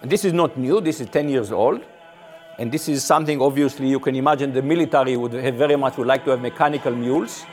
And 0.00 0.10
this 0.10 0.24
is 0.24 0.32
not 0.32 0.56
new, 0.56 0.80
this 0.80 1.00
is 1.00 1.08
10 1.10 1.28
years 1.28 1.52
old. 1.52 1.84
And 2.58 2.72
this 2.72 2.88
is 2.88 3.04
something 3.04 3.40
obviously 3.40 3.88
you 3.88 4.00
can 4.00 4.14
imagine 4.14 4.52
the 4.52 4.62
military 4.62 5.16
would 5.16 5.32
very 5.32 5.76
much 5.76 5.96
would 5.96 6.06
like 6.06 6.24
to 6.24 6.30
have 6.30 6.40
mechanical 6.40 6.94
mules. 6.94 7.44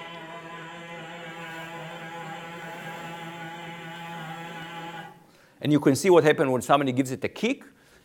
And 5.61 5.71
you 5.71 5.79
can 5.79 5.95
see 5.95 6.09
what 6.09 6.23
happens 6.23 6.49
when 6.49 6.61
somebody 6.61 6.93
gives 6.93 7.11
it 7.11 7.23
a 7.23 7.27
kick 7.27 7.63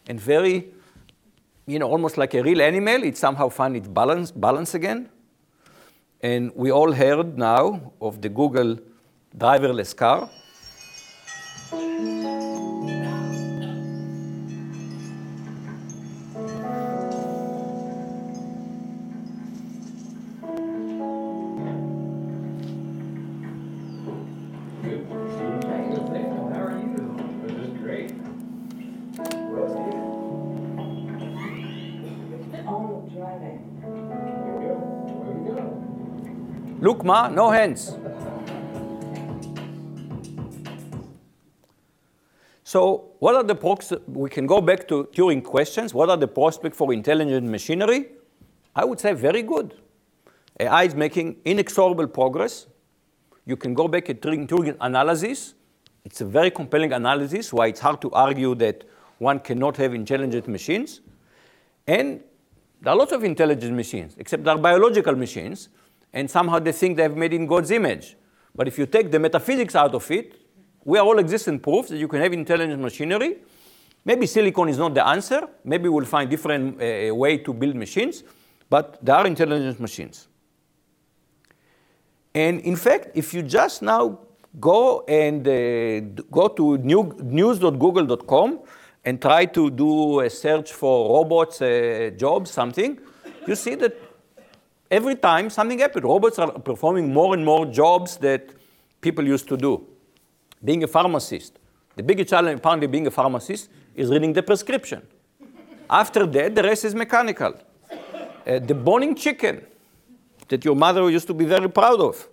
and 0.08 0.20
very 0.20 0.74
you 1.66 1.78
know, 1.78 1.88
almost 1.88 2.18
like 2.18 2.34
a 2.34 2.42
real 2.42 2.60
animal, 2.60 3.02
it 3.02 3.16
somehow 3.16 3.48
finds 3.48 3.78
its 3.78 3.88
balance, 3.88 4.30
balance 4.30 4.74
again. 4.74 5.08
And 6.20 6.52
we 6.54 6.70
all 6.70 6.92
heard 6.92 7.36
now 7.38 7.92
of 8.00 8.20
the 8.22 8.28
Google 8.28 8.78
driverless 9.36 9.96
car. 9.96 10.30
Look, 36.84 37.02
Ma, 37.02 37.28
no 37.28 37.50
hands. 37.50 37.96
So 42.62 43.12
what 43.20 43.34
are 43.36 43.42
the 43.42 43.56
prox- 43.56 44.06
we 44.06 44.28
can 44.28 44.46
go 44.46 44.60
back 44.60 44.86
to 44.88 45.08
Turing 45.14 45.42
questions. 45.42 45.94
What 45.94 46.10
are 46.10 46.18
the 46.18 46.28
prospects 46.28 46.76
for 46.76 46.92
intelligent 46.92 47.48
machinery? 47.48 48.08
I 48.76 48.84
would 48.84 49.00
say 49.00 49.14
very 49.14 49.40
good. 49.40 49.72
AI 50.60 50.82
is 50.82 50.94
making 50.94 51.36
inexorable 51.46 52.06
progress. 52.06 52.66
You 53.46 53.56
can 53.56 53.72
go 53.72 53.88
back 53.88 54.10
at 54.10 54.20
Turing, 54.20 54.46
Turing 54.46 54.76
analysis. 54.82 55.54
It's 56.04 56.20
a 56.20 56.26
very 56.26 56.50
compelling 56.50 56.92
analysis 56.92 57.50
why 57.50 57.68
it's 57.68 57.80
hard 57.80 58.02
to 58.02 58.10
argue 58.10 58.54
that 58.56 58.84
one 59.16 59.40
cannot 59.40 59.78
have 59.78 59.94
intelligent 59.94 60.48
machines. 60.48 61.00
And 61.86 62.20
there 62.82 62.92
are 62.92 62.96
lots 62.96 63.12
of 63.12 63.24
intelligent 63.24 63.74
machines, 63.74 64.16
except 64.18 64.44
they're 64.44 64.58
biological 64.58 65.16
machines 65.16 65.70
and 66.14 66.30
somehow 66.30 66.58
they 66.60 66.72
think 66.72 66.96
they've 66.96 67.16
made 67.16 67.34
in 67.34 67.46
God's 67.46 67.70
image. 67.72 68.16
But 68.54 68.68
if 68.68 68.78
you 68.78 68.86
take 68.86 69.10
the 69.10 69.18
metaphysics 69.18 69.74
out 69.74 69.94
of 69.94 70.10
it, 70.10 70.40
we 70.84 70.96
are 70.98 71.04
all 71.04 71.18
existent 71.18 71.62
proofs 71.62 71.88
that 71.90 71.98
you 71.98 72.08
can 72.08 72.20
have 72.20 72.32
intelligent 72.32 72.80
machinery. 72.80 73.38
Maybe 74.04 74.26
silicon 74.26 74.68
is 74.68 74.78
not 74.78 74.94
the 74.94 75.04
answer. 75.06 75.48
Maybe 75.64 75.88
we'll 75.88 76.04
find 76.04 76.30
different 76.30 76.80
uh, 76.80 77.14
way 77.14 77.38
to 77.38 77.52
build 77.52 77.74
machines, 77.74 78.22
but 78.70 79.04
there 79.04 79.16
are 79.16 79.26
intelligent 79.26 79.80
machines. 79.80 80.28
And 82.34 82.60
in 82.60 82.76
fact, 82.76 83.08
if 83.14 83.34
you 83.34 83.42
just 83.42 83.82
now 83.82 84.20
go 84.60 85.04
and 85.08 85.46
uh, 85.48 86.22
go 86.30 86.48
to 86.48 86.78
new, 86.78 87.16
news.google.com 87.22 88.60
and 89.04 89.20
try 89.20 89.46
to 89.46 89.70
do 89.70 90.20
a 90.20 90.30
search 90.30 90.72
for 90.72 91.16
robots, 91.16 91.60
uh, 91.60 92.10
jobs, 92.16 92.50
something, 92.50 92.98
you 93.46 93.56
see 93.56 93.74
that 93.76 93.94
every 94.90 95.16
time 95.16 95.50
something 95.50 95.78
happens. 95.78 96.04
Robots 96.04 96.38
are 96.38 96.50
performing 96.52 97.12
more 97.12 97.34
and 97.34 97.44
more 97.44 97.66
jobs 97.66 98.16
that 98.18 98.50
people 99.00 99.24
used 99.26 99.48
to 99.48 99.56
do. 99.56 99.86
Being 100.64 100.82
a 100.84 100.86
pharmacist, 100.86 101.58
the 101.96 102.02
biggest 102.02 102.30
challenge 102.30 102.58
apparently 102.58 102.86
being 102.86 103.06
a 103.06 103.10
pharmacist 103.10 103.68
is 103.94 104.10
reading 104.10 104.32
the 104.32 104.42
prescription. 104.42 105.02
After 105.88 106.26
that, 106.26 106.54
the 106.54 106.62
rest 106.62 106.84
is 106.84 106.94
mechanical. 106.94 107.54
Uh, 108.46 108.58
the 108.58 108.74
boning 108.74 109.14
chicken 109.14 109.62
that 110.48 110.64
your 110.64 110.74
mother 110.74 111.10
used 111.10 111.26
to 111.26 111.34
be 111.34 111.44
very 111.44 111.68
proud 111.68 112.00
of. 112.00 112.28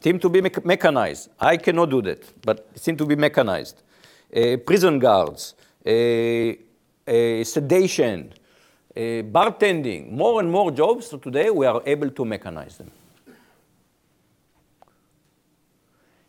seem 0.00 0.18
to 0.18 0.28
be 0.28 0.40
me- 0.40 0.50
mechanized. 0.64 1.28
I 1.38 1.56
cannot 1.56 1.90
do 1.90 2.02
that, 2.02 2.22
but 2.42 2.66
seem 2.74 2.96
to 2.96 3.06
be 3.06 3.16
mechanized. 3.16 3.82
Uh, 4.34 4.56
prison 4.56 4.98
guards, 4.98 5.54
uh, 5.86 5.90
uh, 5.90 7.44
sedation, 7.44 8.32
Uh, 8.96 9.22
bartending, 9.22 10.10
more 10.10 10.40
and 10.40 10.50
more 10.50 10.72
jobs. 10.72 11.06
So 11.06 11.16
today 11.16 11.48
we 11.48 11.64
are 11.64 11.80
able 11.86 12.10
to 12.10 12.24
mechanize 12.24 12.76
them. 12.76 12.90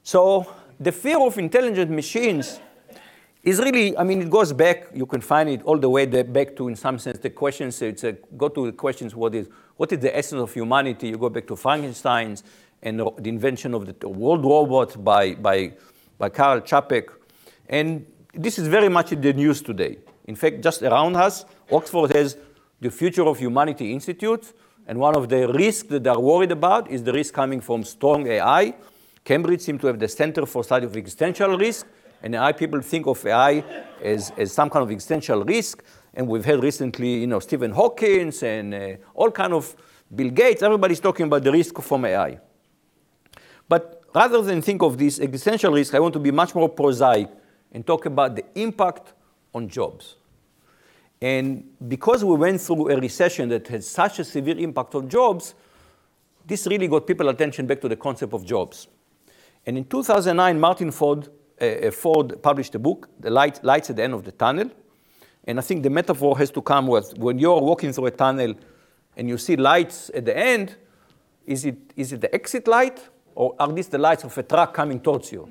So 0.04 0.46
the 0.80 0.92
fear 0.92 1.20
of 1.20 1.40
intelligent 1.40 1.90
machines 1.90 2.60
is 3.44 3.58
really, 3.58 3.98
I 3.98 4.04
mean, 4.04 4.22
it 4.22 4.30
goes 4.30 4.54
back, 4.54 4.90
you 4.94 5.08
can 5.08 5.22
find 5.22 5.50
it 5.50 5.64
all 5.64 5.80
the 5.80 5.90
way 5.90 6.06
back 6.06 6.56
to, 6.58 6.68
in 6.68 6.76
some 6.76 7.00
sense, 7.00 7.18
the 7.18 7.32
questions, 7.32 7.82
uh, 7.82 7.86
it's 7.86 8.04
a, 8.04 8.12
go 8.38 8.48
to 8.50 8.68
the 8.68 8.74
questions, 8.74 9.16
what 9.16 9.34
is, 9.34 9.48
what 9.78 9.92
is 9.92 9.98
the 9.98 10.16
essence 10.16 10.42
of 10.42 10.54
humanity? 10.54 11.08
You 11.08 11.18
go 11.18 11.30
back 11.30 11.48
to 11.48 11.56
Frankenstein's 11.56 12.44
and 12.84 13.00
the 13.00 13.30
invention 13.30 13.74
of 13.74 14.00
the 14.00 14.08
world 14.08 14.46
robot 14.46 15.04
by, 15.04 15.34
by, 15.34 15.74
by 16.20 16.30
Karl 16.30 16.62
Čapek. 16.62 17.10
And 17.68 18.06
this 18.36 18.60
is 18.60 18.68
very 18.68 18.90
much 18.90 19.12
in 19.12 19.22
the 19.22 19.34
news 19.34 19.64
today. 19.64 19.98
In 20.26 20.36
fact, 20.36 20.62
just 20.62 20.84
around 20.84 21.16
us, 21.16 21.46
Oxford 21.72 22.16
has 22.16 22.38
the 22.82 22.90
Future 22.90 23.24
of 23.24 23.38
Humanity 23.40 23.94
Institute, 23.94 24.54
and 24.88 25.00
one 25.00 25.16
of 25.16 25.30
the 25.30 25.48
risks 25.54 25.88
that 25.90 26.04
they're 26.04 26.20
worried 26.20 26.52
about 26.52 26.90
is 26.90 27.04
the 27.04 27.14
risk 27.14 27.34
coming 27.34 27.62
from 27.62 27.84
strong 27.84 28.28
AI. 28.28 28.74
Cambridge 29.24 29.62
seems 29.62 29.80
to 29.82 29.88
have 29.88 30.00
the 30.00 30.08
Center 30.08 30.46
for 30.48 30.64
Study 30.64 30.88
of 30.88 30.98
Existential 30.98 31.58
Risk, 31.58 31.86
and 32.24 32.36
AI 32.36 32.52
people 32.52 32.82
think 32.82 33.06
of 33.06 33.24
AI 33.26 33.64
as, 34.02 34.32
as 34.38 34.52
some 34.52 34.70
kind 34.70 34.84
of 34.84 34.92
existential 34.92 35.44
risk. 35.44 35.84
And 36.14 36.28
we've 36.28 36.44
had 36.44 36.62
recently, 36.62 37.22
you 37.22 37.28
know, 37.28 37.40
Stephen 37.40 37.72
Hawkins 37.72 38.44
and 38.44 38.74
uh, 38.74 38.96
all 39.14 39.32
kind 39.32 39.54
of 39.54 39.76
Bill 40.14 40.30
Gates. 40.30 40.62
Everybody's 40.62 41.00
talking 41.00 41.28
about 41.28 41.44
the 41.44 41.52
risk 41.52 41.80
from 41.82 42.06
AI. 42.06 42.40
But 43.70 44.04
rather 44.14 44.42
than 44.42 44.62
think 44.62 44.82
of 44.82 44.98
this 44.98 45.20
existential 45.20 45.72
risk, 45.72 45.94
I 45.96 46.00
want 46.00 46.14
to 46.14 46.20
be 46.20 46.32
much 46.32 46.54
more 46.54 46.68
prosaic 46.68 47.30
and 47.72 47.86
talk 47.86 48.06
about 48.06 48.36
the 48.36 48.44
impact 48.56 49.14
on 49.54 49.70
jobs. 49.70 50.16
And 51.22 51.64
because 51.88 52.26
we 52.26 52.36
went 52.36 52.62
through 52.62 52.90
a 52.90 53.00
recession 53.00 53.50
that 53.50 53.68
had 53.68 53.84
such 53.84 54.20
a 54.20 54.24
severe 54.24 54.58
impact 54.58 54.96
on 54.96 55.08
jobs, 55.08 55.54
this 56.46 56.66
really 56.66 56.88
got 56.88 57.06
people 57.06 57.30
attention 57.30 57.68
back 57.68 57.80
to 57.82 57.88
the 57.88 57.96
concept 57.96 58.34
of 58.34 58.44
jobs. 58.44 58.88
And 59.66 59.78
in 59.78 59.86
2009, 59.86 60.60
Martin 60.60 60.92
Ford 60.92 61.30
uh, 61.62 61.92
Ford 61.92 62.42
published 62.42 62.76
a 62.76 62.80
book, 62.80 63.08
The 63.20 63.30
Light, 63.30 63.64
Lights 63.64 63.92
at 63.92 63.96
the 63.98 64.04
End 64.04 64.14
of 64.14 64.24
the 64.24 64.32
Tunnel. 64.32 64.72
And 65.46 65.60
I 65.60 65.62
think 65.62 65.84
the 65.84 65.90
metaphor 65.90 66.38
has 66.38 66.52
to 66.52 66.62
come 66.62 66.88
with 66.88 67.18
when 67.18 67.40
you're 67.40 67.62
walking 67.62 67.94
through 67.94 68.08
a 68.08 68.12
tunnel 68.12 68.56
and 69.16 69.30
you 69.30 69.38
see 69.38 69.56
lights 69.56 70.10
at 70.14 70.26
the 70.26 70.38
end, 70.38 70.76
is 71.46 71.66
it, 71.66 71.78
is 71.96 72.14
it 72.14 72.22
the 72.22 72.34
exit 72.34 72.68
light 72.68 73.00
or 73.36 73.56
are 73.60 73.72
these 73.72 73.88
the 73.88 73.98
lights 73.98 74.24
of 74.24 74.38
a 74.38 74.44
truck 74.44 74.74
coming 74.74 75.00
towards 75.00 75.32
you? 75.32 75.50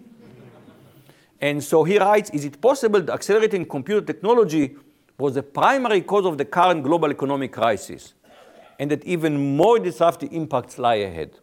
and 1.41 1.63
so 1.63 1.85
he 1.85 1.99
writes 1.99 2.31
Is 2.31 2.45
it 2.45 2.61
possible 2.61 3.01
that 3.01 3.13
accelerating 3.13 3.67
computer 3.67 4.01
technology 4.01 4.77
was 5.21 5.35
the 5.35 5.43
primary 5.43 6.01
cause 6.01 6.27
of 6.27 6.39
the 6.39 6.45
current 6.45 6.83
global 6.83 7.11
economic 7.11 7.53
crisis 7.53 8.15
and 8.79 8.91
that 8.91 9.05
even 9.05 9.57
more 9.57 9.79
disruptive 9.79 10.33
impacts 10.33 10.79
lie 10.79 10.97
ahead? 10.97 11.39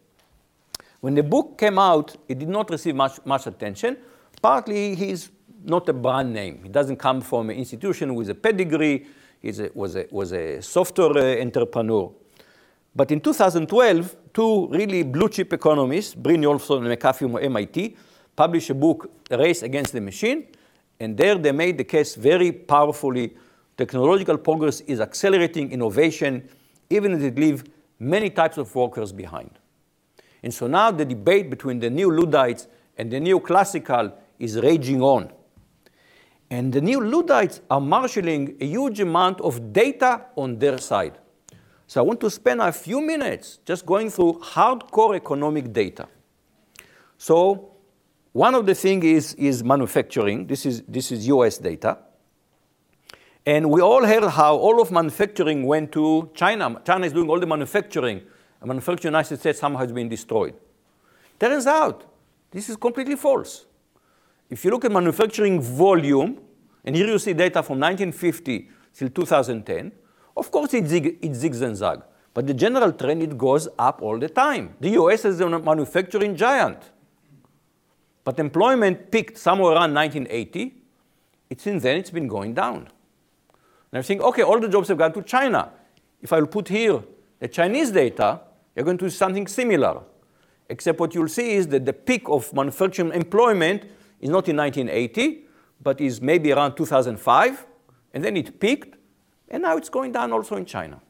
When 1.00 1.14
the 1.14 1.22
book 1.22 1.56
came 1.58 1.78
out, 1.78 2.16
it 2.28 2.38
did 2.38 2.48
not 2.48 2.70
receive 2.70 2.96
much, 2.96 3.24
much 3.24 3.46
attention, 3.46 3.96
Partly, 4.40 4.94
he's 4.94 5.30
not 5.64 5.88
a 5.88 5.92
brand 5.92 6.32
name. 6.32 6.60
He 6.62 6.68
doesn't 6.68 6.96
come 6.96 7.20
from 7.20 7.50
an 7.50 7.56
institution 7.56 8.14
with 8.14 8.30
a 8.30 8.34
pedigree. 8.34 9.06
He 9.42 9.52
was, 9.74 9.96
a, 9.96 10.06
was 10.10 10.32
a 10.32 10.62
software 10.62 11.16
uh, 11.18 11.40
entrepreneur. 11.42 12.12
But 12.94 13.10
in 13.10 13.20
2012, 13.20 14.16
two 14.32 14.68
really 14.68 15.02
blue 15.02 15.28
chip 15.28 15.52
economists, 15.52 16.14
Brynjolfsson 16.14 16.86
and 16.86 17.00
McAfee 17.00 17.18
from 17.18 17.36
MIT, 17.36 17.96
published 18.34 18.70
a 18.70 18.74
book, 18.74 19.10
Race 19.30 19.62
Against 19.62 19.92
the 19.92 20.00
Machine. 20.00 20.46
And 21.00 21.16
there 21.16 21.36
they 21.36 21.52
made 21.52 21.78
the 21.78 21.84
case 21.84 22.14
very 22.14 22.50
powerfully. 22.52 23.36
Technological 23.78 24.36
progress 24.36 24.80
is 24.82 25.00
accelerating 25.00 25.70
innovation, 25.70 26.48
even 26.90 27.12
as 27.12 27.22
it 27.22 27.38
leaves 27.38 27.62
many 28.00 28.28
types 28.28 28.58
of 28.58 28.74
workers 28.74 29.12
behind. 29.12 29.52
And 30.42 30.52
so 30.52 30.66
now 30.66 30.90
the 30.90 31.04
debate 31.04 31.48
between 31.48 31.78
the 31.78 31.88
new 31.88 32.10
Luddites 32.10 32.66
and 32.96 33.08
the 33.10 33.20
new 33.20 33.38
classical 33.38 34.12
is 34.40 34.58
raging 34.58 35.00
on. 35.00 35.30
And 36.50 36.72
the 36.72 36.80
new 36.80 37.00
Luddites 37.00 37.60
are 37.70 37.80
marshaling 37.80 38.56
a 38.60 38.66
huge 38.66 38.98
amount 38.98 39.40
of 39.42 39.72
data 39.72 40.26
on 40.34 40.58
their 40.58 40.78
side. 40.78 41.18
So 41.86 42.00
I 42.00 42.04
want 42.04 42.20
to 42.20 42.30
spend 42.30 42.60
a 42.60 42.72
few 42.72 43.00
minutes 43.00 43.60
just 43.64 43.86
going 43.86 44.10
through 44.10 44.40
hardcore 44.42 45.14
economic 45.14 45.72
data. 45.72 46.08
So 47.16 47.76
one 48.32 48.56
of 48.56 48.66
the 48.66 48.74
things 48.74 49.04
is, 49.04 49.34
is 49.34 49.62
manufacturing. 49.62 50.48
This 50.48 50.66
is, 50.66 50.82
this 50.88 51.12
is 51.12 51.28
US 51.28 51.58
data. 51.58 51.98
And 53.48 53.70
we 53.70 53.80
all 53.80 54.04
heard 54.04 54.24
how 54.24 54.56
all 54.56 54.78
of 54.78 54.90
manufacturing 54.92 55.64
went 55.64 55.90
to 55.92 56.30
China. 56.34 56.78
China 56.84 57.06
is 57.06 57.14
doing 57.14 57.30
all 57.30 57.40
the 57.40 57.46
manufacturing. 57.46 58.20
And 58.60 58.68
manufacturing 58.68 59.08
in 59.08 59.12
the 59.14 59.18
United 59.20 59.40
States 59.40 59.58
somehow 59.58 59.78
has 59.78 59.90
been 59.90 60.06
destroyed. 60.06 60.52
Turns 61.40 61.66
out 61.66 62.04
this 62.50 62.68
is 62.68 62.76
completely 62.76 63.16
false. 63.16 63.64
If 64.50 64.66
you 64.66 64.70
look 64.70 64.84
at 64.84 64.92
manufacturing 64.92 65.62
volume, 65.62 66.38
and 66.84 66.94
here 66.94 67.06
you 67.06 67.18
see 67.18 67.32
data 67.32 67.62
from 67.62 67.80
1950 67.80 68.68
till 68.92 69.08
2010, 69.08 69.92
of 70.36 70.50
course 70.50 70.74
it, 70.74 70.86
zig, 70.86 71.06
it 71.06 71.32
zigs 71.32 71.62
and. 71.62 72.02
But 72.34 72.46
the 72.46 72.52
general 72.52 72.92
trend, 72.92 73.22
it 73.22 73.38
goes 73.38 73.66
up 73.78 74.02
all 74.02 74.18
the 74.18 74.28
time. 74.28 74.74
The 74.78 74.90
US 74.90 75.24
is 75.24 75.40
a 75.40 75.48
manufacturing 75.48 76.36
giant. 76.36 76.90
But 78.24 78.38
employment 78.40 79.10
peaked 79.10 79.38
somewhere 79.38 79.72
around 79.72 79.94
1980. 79.94 80.74
It, 81.48 81.62
since 81.62 81.82
then, 81.82 81.96
it's 81.96 82.10
been 82.10 82.28
going 82.28 82.52
down. 82.52 82.90
And 83.92 83.98
I 83.98 84.02
think, 84.02 84.20
okay, 84.22 84.42
all 84.42 84.60
the 84.60 84.68
jobs 84.68 84.88
have 84.88 84.98
gone 84.98 85.12
to 85.14 85.22
China. 85.22 85.70
If 86.20 86.32
I 86.32 86.40
will 86.40 86.46
put 86.46 86.68
here 86.68 87.02
the 87.38 87.48
Chinese 87.48 87.90
data, 87.90 88.40
you're 88.74 88.84
going 88.84 88.98
to 88.98 89.10
see 89.10 89.16
something 89.16 89.46
similar. 89.46 90.02
Except 90.68 91.00
what 91.00 91.14
you'll 91.14 91.28
see 91.28 91.52
is 91.52 91.68
that 91.68 91.86
the 91.86 91.92
peak 91.92 92.28
of 92.28 92.52
manufacturing 92.52 93.12
employment 93.12 93.84
is 94.20 94.28
not 94.28 94.48
in 94.48 94.56
1980, 94.56 95.44
but 95.82 96.00
is 96.00 96.20
maybe 96.20 96.52
around 96.52 96.74
2005, 96.74 97.66
and 98.12 98.24
then 98.24 98.36
it 98.36 98.60
peaked, 98.60 98.96
and 99.48 99.62
now 99.62 99.76
it's 99.76 99.88
going 99.88 100.12
down 100.12 100.32
also 100.32 100.56
in 100.56 100.66
China. 100.66 101.00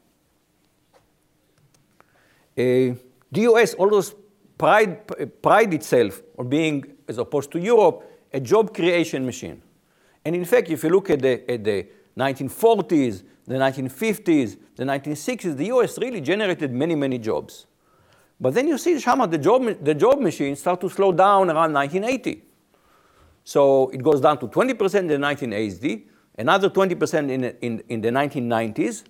Uh, 2.57 2.95
the 3.31 3.41
US 3.41 3.73
always 3.73 4.13
pride, 4.57 5.41
pride 5.41 5.73
itself 5.73 6.21
on 6.37 6.49
being, 6.49 6.83
as 7.07 7.17
opposed 7.17 7.51
to 7.51 7.59
Europe, 7.59 8.03
a 8.33 8.39
job 8.39 8.73
creation 8.73 9.25
machine. 9.25 9.61
And 10.23 10.35
in 10.35 10.45
fact, 10.45 10.69
if 10.69 10.83
you 10.83 10.89
look 10.89 11.09
at 11.09 11.21
the, 11.21 11.49
at 11.49 11.63
the 11.63 11.87
1940s, 12.19 13.23
the 13.45 13.55
1950s, 13.55 14.57
the 14.75 14.83
1960s, 14.83 15.57
the 15.57 15.65
US 15.65 15.97
really 15.97 16.21
generated 16.21 16.71
many, 16.71 16.95
many 16.95 17.17
jobs. 17.17 17.65
But 18.39 18.53
then 18.53 18.67
you 18.67 18.77
see, 18.77 18.99
Shama, 18.99 19.27
the 19.27 19.37
job, 19.37 19.83
the 19.83 19.93
job 19.93 20.19
machine 20.19 20.55
start 20.55 20.79
to 20.81 20.89
slow 20.89 21.11
down 21.11 21.49
around 21.49 21.73
1980. 21.73 22.43
So 23.43 23.89
it 23.89 24.01
goes 24.03 24.21
down 24.21 24.39
to 24.39 24.47
20% 24.47 24.99
in 24.99 25.07
the 25.07 25.17
1980s, 25.17 26.03
another 26.37 26.69
20% 26.69 27.29
in, 27.29 27.43
in, 27.43 27.83
in 27.89 28.01
the 28.01 28.09
1990s. 28.09 29.03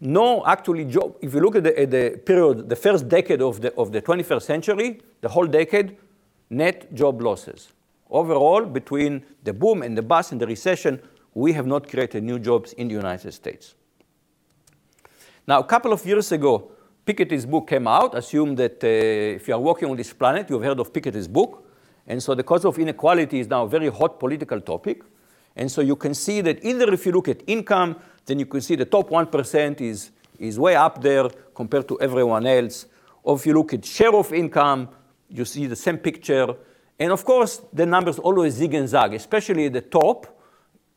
No, 0.00 0.44
actually, 0.46 0.84
job, 0.84 1.16
if 1.20 1.34
you 1.34 1.40
look 1.40 1.56
at 1.56 1.64
the, 1.64 1.78
at 1.78 1.90
the, 1.90 2.20
period, 2.24 2.68
the 2.68 2.76
first 2.76 3.08
decade 3.08 3.42
of 3.42 3.60
the, 3.60 3.74
of 3.74 3.92
the 3.92 4.00
21st 4.00 4.42
century, 4.42 5.00
the 5.20 5.28
whole 5.28 5.46
decade, 5.46 5.96
net 6.50 6.92
job 6.94 7.20
losses. 7.20 7.72
Overall, 8.10 8.64
between 8.64 9.24
the 9.42 9.52
boom 9.52 9.82
and 9.82 9.96
the 9.96 10.02
bust 10.02 10.32
and 10.32 10.40
the 10.40 10.46
recession, 10.46 11.00
we 11.34 11.52
have 11.52 11.66
not 11.66 11.88
created 11.88 12.22
new 12.22 12.38
jobs 12.38 12.72
in 12.74 12.88
the 12.88 12.94
United 12.94 13.32
States. 13.32 13.74
Now, 15.46 15.60
a 15.60 15.64
couple 15.64 15.92
of 15.92 16.04
years 16.04 16.30
ago, 16.32 16.72
Piketty's 17.06 17.46
book 17.46 17.68
came 17.68 17.88
out. 17.88 18.14
Assume 18.14 18.54
that 18.56 18.84
uh, 18.84 19.36
if 19.36 19.48
you 19.48 19.54
are 19.54 19.60
walking 19.60 19.88
on 19.88 19.96
this 19.96 20.12
planet, 20.12 20.50
you've 20.50 20.62
heard 20.62 20.78
of 20.78 20.92
Piketty's 20.92 21.26
book. 21.26 21.64
And 22.06 22.22
so 22.22 22.34
the 22.34 22.42
cause 22.42 22.66
of 22.66 22.78
inequality 22.78 23.40
is 23.40 23.48
now 23.48 23.64
a 23.64 23.68
very 23.68 23.88
hot 23.88 24.20
political 24.20 24.60
topic. 24.60 25.02
And 25.56 25.70
so 25.70 25.80
you 25.80 25.96
can 25.96 26.14
see 26.14 26.40
that 26.42 26.64
either 26.64 26.92
if 26.92 27.06
you 27.06 27.12
look 27.12 27.28
at 27.28 27.42
income, 27.46 27.96
then 28.26 28.38
you 28.38 28.46
can 28.46 28.60
see 28.60 28.76
the 28.76 28.84
top 28.84 29.10
1% 29.10 29.80
is, 29.80 30.10
is 30.38 30.58
way 30.58 30.76
up 30.76 31.00
there 31.00 31.28
compared 31.54 31.88
to 31.88 31.98
everyone 32.00 32.46
else. 32.46 32.86
Or 33.22 33.36
if 33.36 33.46
you 33.46 33.54
look 33.54 33.72
at 33.72 33.84
share 33.84 34.14
of 34.14 34.32
income, 34.32 34.90
you 35.30 35.44
see 35.44 35.66
the 35.66 35.76
same 35.76 35.98
picture. 35.98 36.54
And 36.98 37.10
of 37.10 37.24
course, 37.24 37.62
the 37.72 37.86
numbers 37.86 38.18
always 38.18 38.54
zig 38.54 38.74
and 38.74 38.88
zag, 38.88 39.14
especially 39.14 39.66
at 39.66 39.72
the 39.72 39.80
top. 39.80 40.37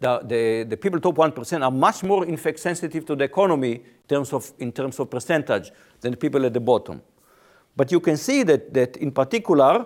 The, 0.01 0.19
the, 0.25 0.63
the 0.67 0.77
people 0.77 0.99
top 0.99 1.15
1% 1.15 1.63
are 1.63 1.69
much 1.69 2.01
more, 2.01 2.25
in 2.25 2.35
fact, 2.35 2.59
sensitive 2.59 3.05
to 3.05 3.15
the 3.15 3.25
economy 3.25 3.73
in 3.73 4.07
terms 4.07 4.33
of, 4.33 4.51
in 4.57 4.71
terms 4.71 4.99
of 4.99 5.11
percentage 5.11 5.71
than 5.99 6.11
the 6.11 6.17
people 6.17 6.43
at 6.43 6.53
the 6.53 6.59
bottom. 6.59 7.03
But 7.75 7.91
you 7.91 7.99
can 7.99 8.17
see 8.17 8.41
that, 8.41 8.73
that 8.73 8.97
in 8.97 9.11
particular, 9.11 9.85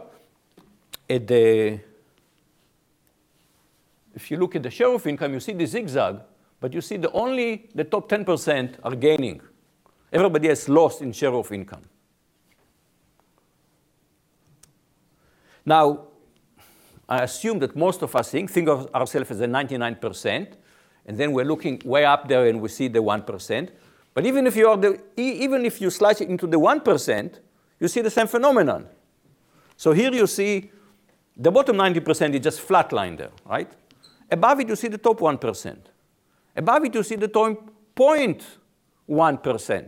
at 1.10 1.28
the, 1.28 1.82
if 4.16 4.32
you 4.32 4.38
look 4.38 4.56
at 4.56 4.64
the 4.64 4.72
share 4.72 4.88
of 4.88 5.06
income, 5.06 5.34
you 5.34 5.42
see 5.42 5.52
the 5.52 5.66
zigzag, 5.66 6.22
but 6.62 6.74
you 6.74 6.80
see 6.80 6.96
the 6.96 7.12
only 7.12 7.70
the 7.76 7.84
top 7.84 8.08
10% 8.08 8.76
are 8.84 8.96
gaining. 8.96 9.42
Everybody 10.14 10.48
has 10.48 10.70
lost 10.70 11.02
in 11.02 11.12
share 11.12 11.34
of 11.34 11.52
income. 11.52 11.84
Now, 15.66 16.06
I 17.08 17.24
assume 17.24 17.60
that 17.60 17.76
most 17.76 18.02
of 18.02 18.16
us 18.16 18.32
think, 18.32 18.50
think 18.50 18.68
of 18.68 18.94
ourselves 18.94 19.32
as 19.32 19.42
a 19.42 19.46
99%, 19.46 20.54
and 21.06 21.18
then 21.18 21.32
we're 21.34 21.46
looking 21.46 21.82
way 21.86 22.04
up 22.06 22.28
there 22.28 22.48
and 22.48 22.60
we 22.60 22.70
see 22.70 22.88
the 22.88 23.00
1%. 23.00 23.70
But 24.14 24.26
even 24.26 24.48
if 24.48 24.56
you 24.56 24.68
are 24.70 24.78
the, 24.78 25.00
even 25.18 25.66
if 25.66 25.80
you 25.82 25.90
slice 25.90 26.22
it 26.22 26.30
into 26.30 26.48
the 26.48 26.58
1%, 26.58 27.40
you 27.80 27.88
see 27.88 28.02
the 28.02 28.10
same 28.10 28.28
phenomenon. 28.28 28.88
So 29.78 29.92
here 29.92 30.12
you 30.14 30.26
see 30.26 30.72
the 31.38 31.52
bottom 31.52 31.76
90% 31.76 32.34
is 32.34 32.40
just 32.40 32.62
flat 32.62 32.92
line 32.94 33.18
there, 33.18 33.32
right? 33.46 33.70
Above 34.32 34.62
it, 34.62 34.70
you 34.70 34.76
see 34.76 34.88
the 34.88 34.98
top 34.98 35.20
1%. 35.20 35.78
Above 36.56 36.86
it, 36.86 36.96
you 36.96 37.04
see 37.04 37.16
the 37.16 37.28
top 37.28 37.70
0.1%. 37.96 39.88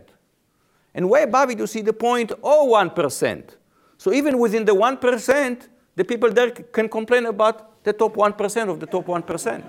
And 0.94 1.08
way 1.08 1.22
above 1.22 1.50
it, 1.50 1.58
you 1.58 1.66
see 1.66 1.80
the 1.80 1.92
0.01%. 1.92 3.56
So 3.96 4.12
even 4.12 4.38
within 4.38 4.64
the 4.64 4.74
1%, 4.74 5.68
the 5.98 6.04
people 6.04 6.30
there 6.30 6.52
can 6.52 6.88
complain 6.88 7.26
about 7.26 7.82
the 7.82 7.92
top 7.92 8.14
1% 8.14 8.68
of 8.70 8.78
the 8.78 8.86
top 8.86 9.04
1%. 9.04 9.64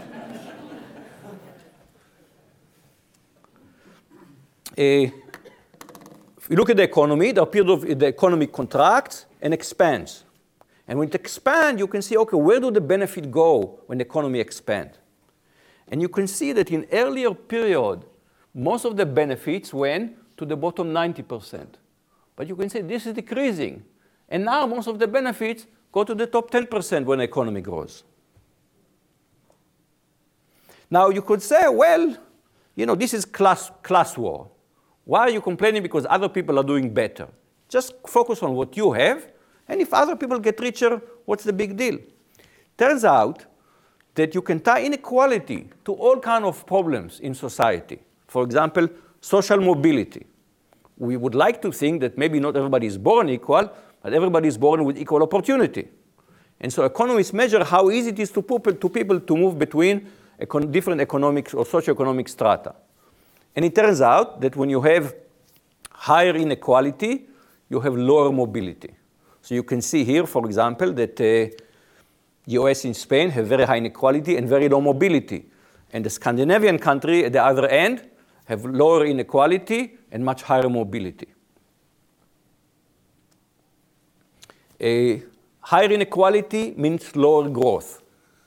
Eh, 4.78 5.10
if 6.38 6.48
you 6.48 6.56
look 6.56 6.70
at 6.70 6.78
the 6.78 6.84
economy, 6.84 7.32
the 7.32 7.44
period 7.48 7.72
of 7.72 7.82
the 8.00 8.06
economy 8.06 8.46
contracts 8.46 9.26
and 9.42 9.56
expands. 9.56 10.24
And 10.88 11.00
when 11.00 11.08
it 11.08 11.16
expands, 11.16 11.80
you 11.80 11.88
can 11.88 12.04
see, 12.04 12.16
okay, 12.16 12.38
where 12.38 12.60
do 12.60 12.70
the 12.70 12.80
benefit 12.80 13.32
go 13.32 13.80
when 13.88 13.98
the 13.98 14.06
economy 14.06 14.40
expands? 14.40 15.00
And 15.88 16.00
you 16.00 16.10
can 16.10 16.28
see 16.28 16.54
that 16.54 16.70
in 16.70 16.86
earlier 16.92 17.34
period, 17.34 18.06
most 18.54 18.86
of 18.86 18.96
the 18.96 19.06
benefits 19.08 19.74
went 19.74 20.16
to 20.38 20.46
the 20.46 20.56
bottom 20.56 20.94
90%. 20.94 21.66
But 22.36 22.48
you 22.48 22.56
can 22.56 22.70
see 22.70 22.82
this 22.82 23.08
is 23.08 23.14
decreasing. 23.14 23.84
And 24.30 24.46
now 24.46 24.68
most 24.68 24.86
of 24.86 25.00
the 25.00 25.08
benefits 25.08 25.66
go 25.92 26.04
to 26.04 26.16
the 26.16 26.28
top 26.28 26.52
10% 26.52 27.06
when 27.06 27.20
the 27.20 27.26
economy 27.26 27.62
grows. 27.62 28.04
Now 30.90 31.10
you 31.10 31.22
could 31.22 31.42
say, 31.42 31.68
well, 31.68 32.16
you 32.76 32.86
know, 32.86 32.96
this 32.96 33.14
is 33.14 33.26
class, 33.26 33.72
class 33.84 34.18
war. 34.18 34.50
Why 35.06 35.22
are 35.22 35.30
you 35.30 35.42
complaining 35.42 35.84
because 35.84 36.06
other 36.10 36.30
people 36.30 36.60
are 36.60 36.64
doing 36.64 36.94
better? 36.94 37.28
Just 37.68 37.94
focus 38.08 38.42
on 38.42 38.56
what 38.56 38.76
you 38.78 38.92
have, 38.94 39.28
and 39.68 39.82
if 39.82 39.94
other 39.94 40.16
people 40.16 40.40
get 40.40 40.60
richer, 40.60 41.02
what's 41.26 41.44
the 41.44 41.54
big 41.54 41.78
deal? 41.78 42.00
Turns 42.78 43.06
out 43.06 43.46
that 44.16 44.34
you 44.34 44.42
can 44.42 44.60
tie 44.60 44.84
inequality 44.84 45.70
to 45.86 45.94
all 45.94 46.20
kind 46.20 46.46
of 46.46 46.66
problems 46.66 47.20
in 47.20 47.34
society. 47.34 48.00
For 48.28 48.44
example, 48.44 48.88
social 49.22 49.60
mobility. 49.60 50.26
We 50.98 51.18
would 51.18 51.36
like 51.36 51.62
to 51.62 51.72
think 51.72 52.02
that 52.02 52.18
maybe 52.18 52.40
not 52.40 52.56
everybody 52.56 52.88
is 52.88 52.98
born 52.98 53.30
equal, 53.30 53.72
but 54.02 54.14
everybody 54.14 54.48
is 54.48 54.58
born 54.58 54.86
with 54.86 54.98
equal 54.98 55.24
opportunity. 55.24 55.88
And 56.60 56.72
so 56.72 56.84
economists 56.84 57.34
measure 57.34 57.64
how 57.64 57.90
easy 57.90 58.10
it 58.10 58.20
is 58.20 58.32
to 58.32 58.42
people 58.42 58.74
to, 58.74 58.90
people 58.90 59.20
to 59.20 59.38
move 59.38 59.58
between 59.58 60.08
econ 60.40 60.72
different 60.72 61.02
economic 61.02 61.54
or 61.54 61.66
socioeconomic 61.66 62.28
strata. 62.30 62.76
And 63.56 63.66
it 63.66 63.76
turns 63.76 64.02
out 64.02 64.42
that 64.42 64.56
when 64.56 64.70
you 64.70 64.82
have 64.82 65.16
higher 65.92 66.36
inequality, 66.36 67.28
you 67.70 67.80
have 67.80 67.96
lower 67.96 68.32
mobility. 68.32 68.94
So 69.42 69.56
you 69.56 69.64
can 69.64 69.82
see 69.82 70.04
here, 70.04 70.26
for 70.26 70.46
example, 70.46 70.94
that 70.94 71.20
uh, 71.20 71.56
US 72.46 72.86
and 72.86 72.96
Spain 72.96 73.30
have 73.32 73.48
very 73.48 73.66
high 73.66 73.78
inequality 73.78 74.38
and 74.38 74.48
very 74.48 74.70
low 74.70 74.82
mobility. 74.82 75.46
And 75.92 76.06
the 76.06 76.10
Scandinavian 76.10 76.78
country 76.78 77.26
at 77.26 77.34
the 77.34 77.44
other 77.44 77.68
end 77.68 78.08
have 78.46 78.66
lower 78.66 79.06
inequality 79.06 79.98
and 80.12 80.24
much 80.24 80.44
higher 80.44 80.70
mobility. 80.70 81.28
A 84.50 84.69
higher 84.80 85.92
inequality 85.92 86.74
means 86.78 87.16
lower 87.16 87.50
growth. 87.50 88.02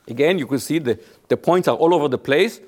Again, 0.08 0.38
you 0.38 0.46
can 0.46 0.58
see 0.58 0.78
the, 0.78 0.98
the 1.28 1.36
points 1.36 1.68
are 1.68 1.76
all 1.76 1.94
over 1.94 2.08
the 2.08 2.18
place. 2.18 2.60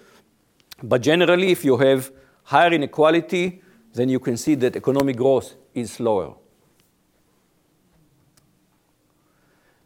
But 0.82 1.02
generally, 1.02 1.50
if 1.50 1.64
you 1.64 1.76
have 1.78 2.10
higher 2.44 2.72
inequality, 2.72 3.62
then 3.92 4.08
you 4.08 4.20
can 4.20 4.36
see 4.36 4.54
that 4.56 4.76
economic 4.76 5.16
growth 5.16 5.54
is 5.74 5.92
slower. 5.92 6.34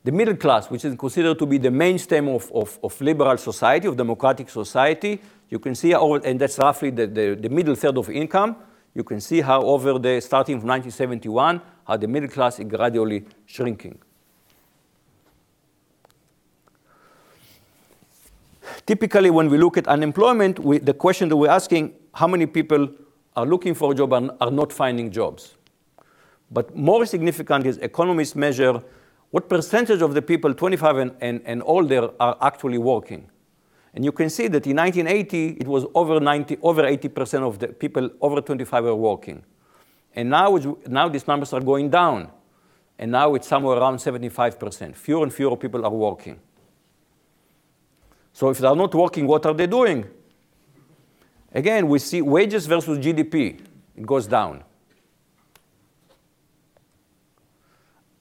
The 0.04 0.12
middle 0.12 0.36
class, 0.36 0.70
which 0.70 0.84
is 0.84 0.96
considered 0.96 1.38
to 1.38 1.46
be 1.46 1.58
the 1.58 1.70
mainstay 1.70 2.18
of, 2.18 2.50
of, 2.52 2.78
of 2.82 3.00
liberal 3.00 3.36
society, 3.36 3.88
of 3.88 3.96
democratic 3.96 4.48
society, 4.48 5.20
you 5.50 5.58
can 5.58 5.74
see, 5.74 5.90
how, 5.90 6.14
and 6.14 6.40
that's 6.40 6.58
roughly 6.58 6.90
the, 6.90 7.06
the, 7.06 7.34
the 7.34 7.48
middle 7.48 7.74
third 7.74 7.98
of 7.98 8.08
income, 8.08 8.56
you 8.98 9.04
can 9.04 9.20
see 9.20 9.40
how 9.40 9.62
over 9.62 9.96
the 9.96 10.20
starting 10.20 10.58
from 10.58 10.68
1971, 10.68 11.62
how 11.87 11.96
the 11.96 12.08
middle 12.08 12.28
class 12.28 12.58
is 12.58 12.66
gradually 12.66 13.24
shrinking. 13.46 13.96
Typically, 18.87 19.30
when 19.30 19.48
we 19.48 19.56
look 19.56 19.76
at 19.76 19.87
unemployment, 19.87 20.58
we, 20.58 20.78
the 20.78 20.92
question 20.92 21.28
that 21.28 21.37
we're 21.37 21.48
asking, 21.48 21.94
how 22.12 22.26
many 22.26 22.44
people 22.44 22.88
are 23.37 23.46
looking 23.46 23.72
for 23.72 23.92
a 23.92 23.94
job 23.94 24.12
and 24.14 24.32
are 24.40 24.50
not 24.50 24.72
finding 24.72 25.12
jobs? 25.12 25.54
But 26.50 26.74
more 26.74 27.06
significant 27.06 27.66
is 27.66 27.78
economists 27.78 28.34
measure 28.34 28.82
what 29.30 29.48
percentage 29.48 30.02
of 30.02 30.14
the 30.14 30.22
people 30.22 30.52
25 30.54 30.96
and, 30.96 31.12
and, 31.20 31.40
and 31.44 31.62
older 31.64 32.11
are 32.18 32.37
actually 32.40 32.78
working. 32.78 33.30
And 33.94 34.05
you 34.05 34.12
can 34.12 34.31
see 34.31 34.48
that 34.48 34.66
in 34.66 34.77
1980, 34.77 35.59
it 35.61 35.66
was 35.66 35.87
over 35.94 36.20
90, 36.20 36.59
over 36.62 36.83
80% 36.83 37.42
of 37.42 37.59
the 37.59 37.68
people 37.68 38.11
over 38.20 38.40
25 38.40 38.85
were 38.85 38.94
working. 38.94 39.42
And 40.14 40.31
now, 40.31 40.57
now 40.87 41.09
these 41.09 41.27
numbers 41.27 41.53
are 41.53 41.61
going 41.61 41.90
down. 41.90 42.31
And 42.98 43.12
now 43.12 43.35
it's 43.35 43.46
somewhere 43.46 43.79
around 43.79 43.96
75%. 43.96 44.96
Fewer 44.96 45.22
and 45.22 45.33
fewer 45.33 45.57
people 45.57 45.85
are 45.85 45.90
working. 45.90 46.40
So 48.33 48.51
if 48.51 48.59
they 48.59 48.66
are 48.66 48.77
not 48.77 48.94
working, 48.94 49.27
what 49.27 49.46
are 49.46 49.55
they 49.55 49.66
doing? 49.66 50.07
Again, 51.53 51.88
we 51.88 51.98
see 51.98 52.20
wages 52.22 52.66
versus 52.66 52.98
GDP. 52.98 53.61
It 53.96 54.07
goes 54.07 54.27
down. 54.27 54.64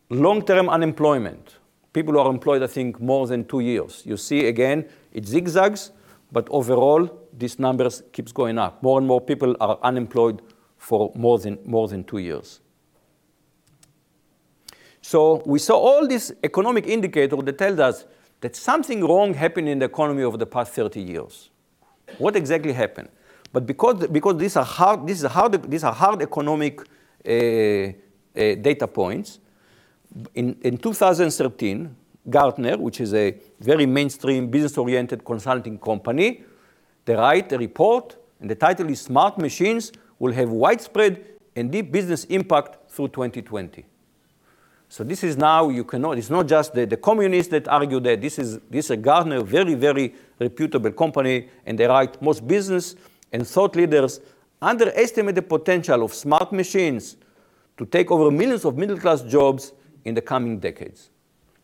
Long-term 0.10 0.70
unemployment. 0.70 1.58
People 1.98 2.14
who 2.14 2.20
are 2.20 2.30
employed, 2.30 2.62
I 2.62 2.68
think, 2.68 3.02
more 3.02 3.26
than 3.26 3.44
two 3.44 3.60
years. 3.60 4.04
You 4.06 4.18
see, 4.18 4.46
again, 4.46 4.86
it 5.14 5.26
zigzags, 5.26 5.90
but 6.32 6.48
overall, 6.52 7.10
these 7.36 7.58
numbers 7.58 8.04
keeps 8.12 8.32
going 8.32 8.60
up. 8.60 8.84
More 8.84 9.00
and 9.00 9.08
more 9.08 9.20
people 9.20 9.56
are 9.60 9.80
unemployed 9.82 10.44
for 10.78 11.12
more 11.16 11.40
than, 11.40 11.58
more 11.66 11.88
than 11.88 12.04
two 12.04 12.20
years. 12.20 12.60
So 15.02 15.42
we 15.48 15.58
saw 15.58 15.74
all 15.74 16.08
these 16.08 16.32
economic 16.44 16.86
indicators 16.86 17.40
that 17.44 17.58
tell 17.58 17.82
us 17.82 18.06
that 18.42 18.56
something 18.56 19.04
wrong 19.04 19.34
happened 19.34 19.68
in 19.68 19.80
the 19.80 19.86
economy 19.86 20.22
over 20.22 20.38
the 20.38 20.46
past 20.46 20.74
30 20.74 21.02
years. 21.02 21.50
What 22.20 22.36
exactly 22.36 22.74
happened? 22.74 23.10
But 23.52 23.66
because, 23.66 24.06
because 24.06 24.38
these, 24.38 24.56
are 24.56 24.64
hard, 24.64 25.08
these, 25.08 25.26
are 25.26 25.30
hard, 25.30 25.72
these 25.72 25.84
are 25.84 25.94
hard 25.94 26.22
economic 26.22 26.80
uh, 26.80 27.32
uh, 27.32 27.92
data 28.36 28.88
points, 28.88 29.40
in, 30.34 30.58
in 30.62 30.78
2013, 30.78 31.96
Gartner, 32.30 32.78
which 32.78 33.00
is 33.00 33.14
a 33.14 33.38
very 33.60 33.86
mainstream 33.86 34.50
business-oriented 34.50 35.24
consulting 35.24 35.78
company, 35.80 36.44
they 37.06 37.16
write 37.16 37.52
a 37.54 37.58
report, 37.58 38.18
and 38.42 38.50
the 38.50 38.56
title 38.56 38.90
is 38.90 39.02
Smart 39.02 39.38
Machines 39.38 39.92
Will 40.20 40.34
Have 40.34 40.50
Widespread 40.50 41.24
and 41.56 41.72
Deep 41.72 41.92
Business 41.92 42.26
Impact 42.26 42.92
Through 42.92 43.10
2020. 43.10 43.86
So 44.90 45.04
this 45.04 45.24
is 45.24 45.38
now, 45.38 45.70
you 45.70 45.84
cannot, 45.84 46.18
it's 46.18 46.30
not 46.30 46.48
just 46.48 46.74
the, 46.74 46.86
the 46.86 46.98
communists 46.98 47.52
that 47.52 47.68
argue 47.68 48.00
that. 48.00 48.22
This 48.22 48.40
is, 48.40 48.60
this 48.70 48.86
is 48.86 48.92
a 48.92 48.98
Gartner, 48.98 49.42
very, 49.42 49.74
very 49.74 50.16
reputable 50.40 50.92
company, 50.92 51.50
and 51.66 51.78
they 51.78 51.86
write 51.86 52.22
most 52.22 52.48
business 52.48 52.96
and 53.34 53.46
thought 53.46 53.76
leaders 53.76 54.22
underestimate 54.62 55.36
the 55.36 55.42
potential 55.42 56.04
of 56.04 56.14
smart 56.14 56.52
machines 56.52 57.18
to 57.78 57.86
take 57.86 58.12
over 58.12 58.32
millions 58.32 58.66
of 58.66 58.78
middle-class 58.78 59.22
jobs 59.24 59.74
in 60.08 60.16
the 60.16 60.22
coming 60.22 60.58
decades. 60.58 61.10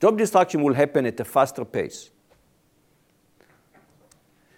Job 0.01 0.17
destruction 0.17 0.61
will 0.63 0.73
happen 0.73 1.05
at 1.05 1.17
a 1.19 1.23
faster 1.23 1.63
pace. 1.63 2.11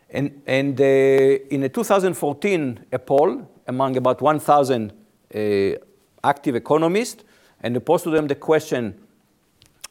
And, 0.10 0.41
and 0.48 0.80
uh, 0.80 0.84
in 0.84 1.63
a 1.63 1.69
2014 1.69 2.86
a 2.91 3.00
poll 3.00 3.48
among 3.67 3.95
about 3.98 4.21
1,000 4.21 4.91
uh, 4.91 5.71
active 6.24 6.56
economists, 6.56 7.24
and 7.62 7.76
they 7.76 7.80
posed 7.80 8.06
to 8.06 8.10
them 8.10 8.26
the 8.26 8.36
question, 8.36 9.00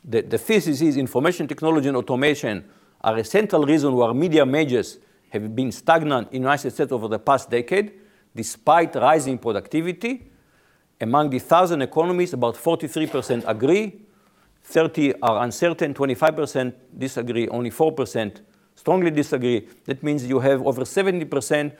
the, 0.04 0.22
the 0.22 0.38
thesis 0.38 0.80
is 0.80 0.96
information 0.96 1.46
technology 1.46 1.86
and 1.86 1.96
automation 1.96 2.64
are 3.00 3.16
a 3.18 3.24
central 3.24 3.64
reason 3.64 3.92
why 3.94 4.12
media 4.12 4.44
majors 4.44 4.98
have 5.28 5.54
been 5.54 5.70
stagnant 5.70 6.28
in 6.28 6.42
the 6.42 6.48
United 6.48 6.70
States 6.72 6.90
over 6.90 7.06
the 7.06 7.18
past 7.18 7.48
decade, 7.48 7.92
despite 8.34 8.96
rising 8.96 9.38
productivity. 9.38 10.30
Among 11.00 11.30
the 11.30 11.38
1,000 11.38 11.82
economists, 11.82 12.32
about 12.32 12.54
43% 12.54 13.44
agree, 13.46 14.00
30 14.62 15.14
are 15.20 15.44
uncertain, 15.44 15.92
25% 15.92 16.72
disagree, 16.96 17.48
only 17.48 17.70
4% 17.70 18.40
strongly 18.74 19.10
disagree. 19.10 19.68
That 19.84 20.02
means 20.02 20.26
you 20.26 20.40
have 20.40 20.66
over 20.66 20.82
70% 20.82 21.76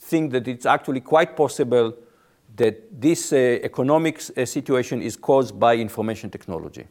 think 0.00 0.32
that 0.32 0.48
it's 0.48 0.66
actually 0.66 1.00
quite 1.00 1.36
possible 1.36 1.94
that 2.56 3.00
this 3.00 3.32
uh, 3.32 3.36
economic 3.62 4.20
uh, 4.36 4.44
situation 4.44 5.02
is 5.02 5.16
caused 5.16 5.58
by 5.58 5.76
information 5.76 6.30
technology. 6.30 6.86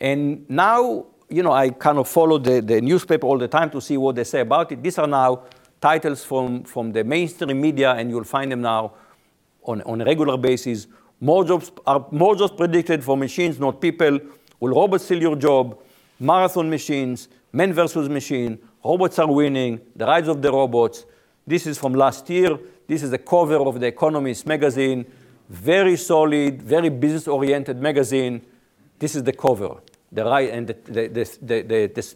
And 0.00 0.48
now, 0.48 1.06
you 1.28 1.42
know, 1.42 1.52
I 1.52 1.70
kind 1.70 1.98
of 1.98 2.08
follow 2.08 2.38
the, 2.38 2.60
the 2.60 2.80
newspaper 2.80 3.26
all 3.26 3.38
the 3.38 3.48
time 3.48 3.70
to 3.70 3.80
see 3.80 3.96
what 3.96 4.14
they 4.16 4.24
say 4.24 4.40
about 4.40 4.70
it. 4.72 4.82
These 4.82 4.98
are 4.98 5.06
now 5.06 5.44
titles 5.80 6.24
from, 6.24 6.64
from 6.64 6.92
the 6.92 7.02
mainstream 7.02 7.60
media, 7.60 7.92
and 7.92 8.10
you'll 8.10 8.24
find 8.24 8.52
them 8.52 8.60
now 8.60 8.92
on, 9.64 10.00
a 10.00 10.04
regular 10.04 10.36
basis. 10.36 10.86
More 11.20 11.44
jobs 11.44 11.72
are 11.86 12.06
more 12.10 12.36
jobs 12.36 12.52
predicted 12.56 13.02
for 13.02 13.16
machines, 13.16 13.58
not 13.58 13.80
people. 13.80 14.18
Will 14.60 14.74
robots 14.74 15.04
steal 15.04 15.20
your 15.20 15.36
job? 15.36 15.78
Marathon 16.20 16.70
machines, 16.70 17.28
men 17.52 17.72
versus 17.72 18.08
machine, 18.08 18.58
robots 18.84 19.18
are 19.18 19.30
winning, 19.30 19.80
the 19.96 20.06
rise 20.06 20.28
of 20.28 20.40
the 20.40 20.50
robots. 20.50 21.06
This 21.46 21.66
is 21.66 21.78
from 21.78 21.94
last 21.94 22.28
year. 22.30 22.58
This 22.86 23.02
is 23.02 23.10
the 23.10 23.18
cover 23.18 23.56
of 23.56 23.80
the 23.80 23.86
Economist 23.86 24.46
magazine. 24.46 25.04
Very 25.48 25.96
solid, 25.96 26.62
very 26.62 26.88
business-oriented 26.88 27.80
magazine. 27.80 28.42
This 28.98 29.14
is 29.16 29.22
the 29.22 29.32
cover. 29.32 29.76
The 30.12 30.30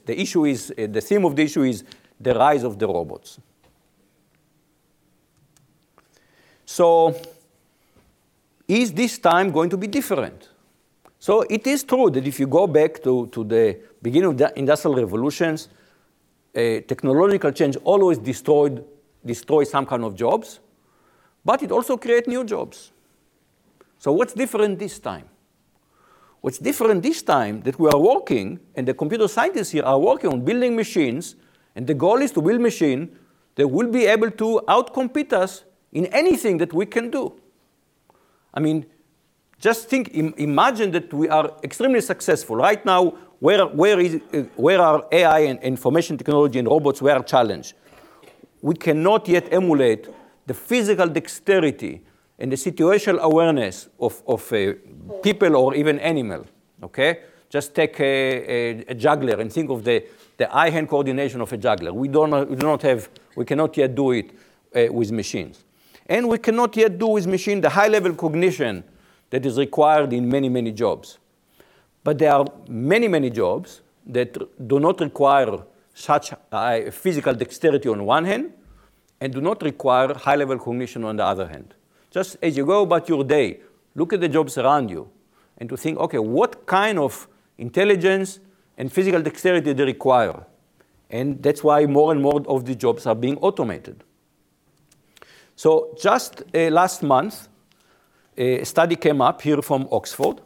issue 0.09 0.45
is, 0.45 0.71
uh, 0.71 0.87
the 0.91 1.01
theme 1.01 1.25
of 1.25 1.35
the 1.35 1.43
issue 1.43 1.63
is 1.63 1.85
the 2.21 2.35
rise 2.35 2.63
of 2.63 2.79
the 2.79 2.87
robots. 2.87 3.41
So, 6.65 7.15
is 8.69 8.93
this 8.93 9.19
time 9.19 9.51
going 9.51 9.71
to 9.71 9.77
be 9.77 9.87
different? 9.87 10.51
So 11.19 11.43
it 11.43 11.67
is 11.67 11.83
true 11.83 12.11
that 12.11 12.27
if 12.27 12.39
you 12.39 12.47
go 12.47 12.67
back 12.67 13.03
to, 13.03 13.27
to 13.29 13.43
the 13.43 13.81
beginning 14.01 14.31
of 14.31 14.39
the 14.39 14.57
industrial 14.57 14.97
revolutions, 14.97 15.69
uh, 16.55 16.61
technological 16.87 17.51
change 17.51 17.77
always 17.85 18.19
destroyed 18.19 18.85
destroy 19.25 19.65
some 19.65 19.85
kind 19.85 20.05
of 20.05 20.15
jobs, 20.15 20.61
but 21.45 21.63
it 21.63 21.73
also 21.73 21.97
creates 21.97 22.29
new 22.29 22.45
jobs. 22.45 22.93
So 23.99 24.13
what's 24.13 24.33
different 24.33 24.79
this 24.79 24.99
time? 24.99 25.29
What's 26.41 26.59
different 26.59 27.03
this 27.03 27.23
time 27.23 27.63
that 27.63 27.79
we 27.79 27.89
are 27.91 27.99
working, 27.99 28.61
and 28.77 28.87
the 28.87 28.95
computer 28.95 29.27
scientists 29.27 29.71
here 29.71 29.83
are 29.83 29.99
working 29.99 30.31
on 30.31 30.45
building 30.45 30.77
machines, 30.77 31.35
and 31.75 31.87
the 31.87 31.95
goal 31.95 32.19
is 32.19 32.31
to 32.33 32.43
build 32.43 32.61
machines 32.61 33.11
that 33.57 33.67
will 33.67 33.89
be 33.89 34.07
able 34.07 34.31
to 34.31 34.63
outcompete 34.69 35.33
us 35.33 35.65
in 35.93 36.07
anything 36.07 36.59
that 36.59 36.73
we 36.73 36.87
can 36.87 37.11
do. 37.11 37.35
I 38.59 38.61
mean, 38.61 38.87
just 39.61 39.89
think, 39.89 40.11
Im 40.15 40.35
imagine 40.37 40.91
that 40.91 41.15
we 41.15 41.29
are 41.29 41.49
extremely 41.63 42.01
successful. 42.01 42.57
Right 42.57 42.85
now, 42.85 43.15
where, 43.39 43.65
where, 43.67 44.01
is, 44.01 44.21
uh, 44.35 44.39
where 44.57 44.81
are 44.83 45.07
AI 45.13 45.41
and 45.51 45.61
information 45.63 46.19
technology 46.19 46.59
and 46.59 46.67
robots, 46.67 47.01
where 47.01 47.15
are 47.15 47.23
challenged? 47.23 47.75
We 48.61 48.75
cannot 48.75 49.29
yet 49.29 49.53
emulate 49.53 50.09
the 50.49 50.55
physical 50.55 51.07
dexterity 51.07 52.03
and 52.41 52.51
the 52.51 52.57
situational 52.57 53.21
awareness 53.21 53.89
of, 54.01 54.21
of 54.27 54.53
uh, 54.53 54.73
people 55.23 55.55
or 55.55 55.77
even 55.77 56.01
animal, 56.01 56.45
okay? 56.83 57.21
Just 57.49 57.77
take 57.77 58.01
a, 58.01 58.05
a, 58.05 58.85
a, 58.89 58.95
juggler 58.95 59.41
and 59.41 59.53
think 59.53 59.71
of 59.71 59.85
the, 59.85 60.05
the 60.37 60.53
eye-hand 60.53 60.89
coordination 60.89 61.41
of 61.41 61.53
a 61.53 61.57
juggler. 61.57 61.93
We, 61.93 62.09
don't, 62.09 62.51
we 62.51 62.57
do 62.57 62.67
not 62.67 62.83
have, 62.83 63.09
we 63.37 63.45
cannot 63.45 63.77
yet 63.77 63.95
do 63.95 64.11
it 64.11 64.33
uh, 64.75 64.93
with 64.93 65.13
machines. 65.13 65.65
And 66.09 66.29
we 66.29 66.39
cannot 66.39 66.77
yet 66.77 66.99
do 66.99 67.09
with 67.09 67.27
machine 67.27 67.61
the 67.61 67.69
high-level 67.69 68.15
cognition 68.15 68.85
that 69.31 69.45
is 69.45 69.59
required 69.59 70.13
in 70.13 70.29
many, 70.29 70.49
many 70.49 70.73
jobs. 70.73 71.19
But 72.03 72.19
there 72.19 72.33
are 72.33 72.47
many, 72.69 73.09
many 73.09 73.29
jobs 73.29 73.83
that 74.07 74.39
do 74.67 74.81
not 74.81 75.01
require 75.01 75.59
such 75.93 76.33
physical 76.93 77.35
dexterity 77.35 77.89
on 77.89 78.07
one 78.07 78.25
hand 78.25 78.53
and 79.21 79.33
do 79.33 79.41
not 79.41 79.63
require 79.63 80.15
high-level 80.15 80.59
cognition 80.59 81.05
on 81.05 81.17
the 81.17 81.25
other 81.25 81.47
hand. 81.47 81.75
Just 82.11 82.39
as 82.43 82.57
you 82.57 82.65
go 82.65 82.83
about 82.83 83.09
your 83.09 83.23
day, 83.23 83.61
look 83.95 84.13
at 84.15 84.21
the 84.21 84.29
jobs 84.29 84.57
around 84.57 84.91
you 84.91 85.11
and 85.59 85.69
to 85.69 85.77
think, 85.77 85.99
okay, 85.99 86.19
what 86.19 86.65
kind 86.65 86.99
of 86.99 87.29
intelligence 87.59 88.39
and 88.79 88.91
physical 88.91 89.21
dexterity 89.21 89.75
they 89.75 89.85
require? 89.85 90.47
And 91.11 91.43
that's 91.43 91.63
why 91.63 91.85
more 91.85 92.13
and 92.13 92.23
more 92.23 92.43
of 92.47 92.65
the 92.65 92.75
jobs 92.75 93.05
are 93.07 93.15
being 93.15 93.37
automated. 93.39 94.05
So 95.59 95.93
just 96.01 96.45
uh, 96.55 96.71
last 96.71 97.03
month, 97.03 97.49
a 98.37 98.63
study 98.63 98.95
came 98.95 99.21
up 99.21 99.43
here 99.43 99.61
from 99.61 99.89
Oxford, 99.91 100.41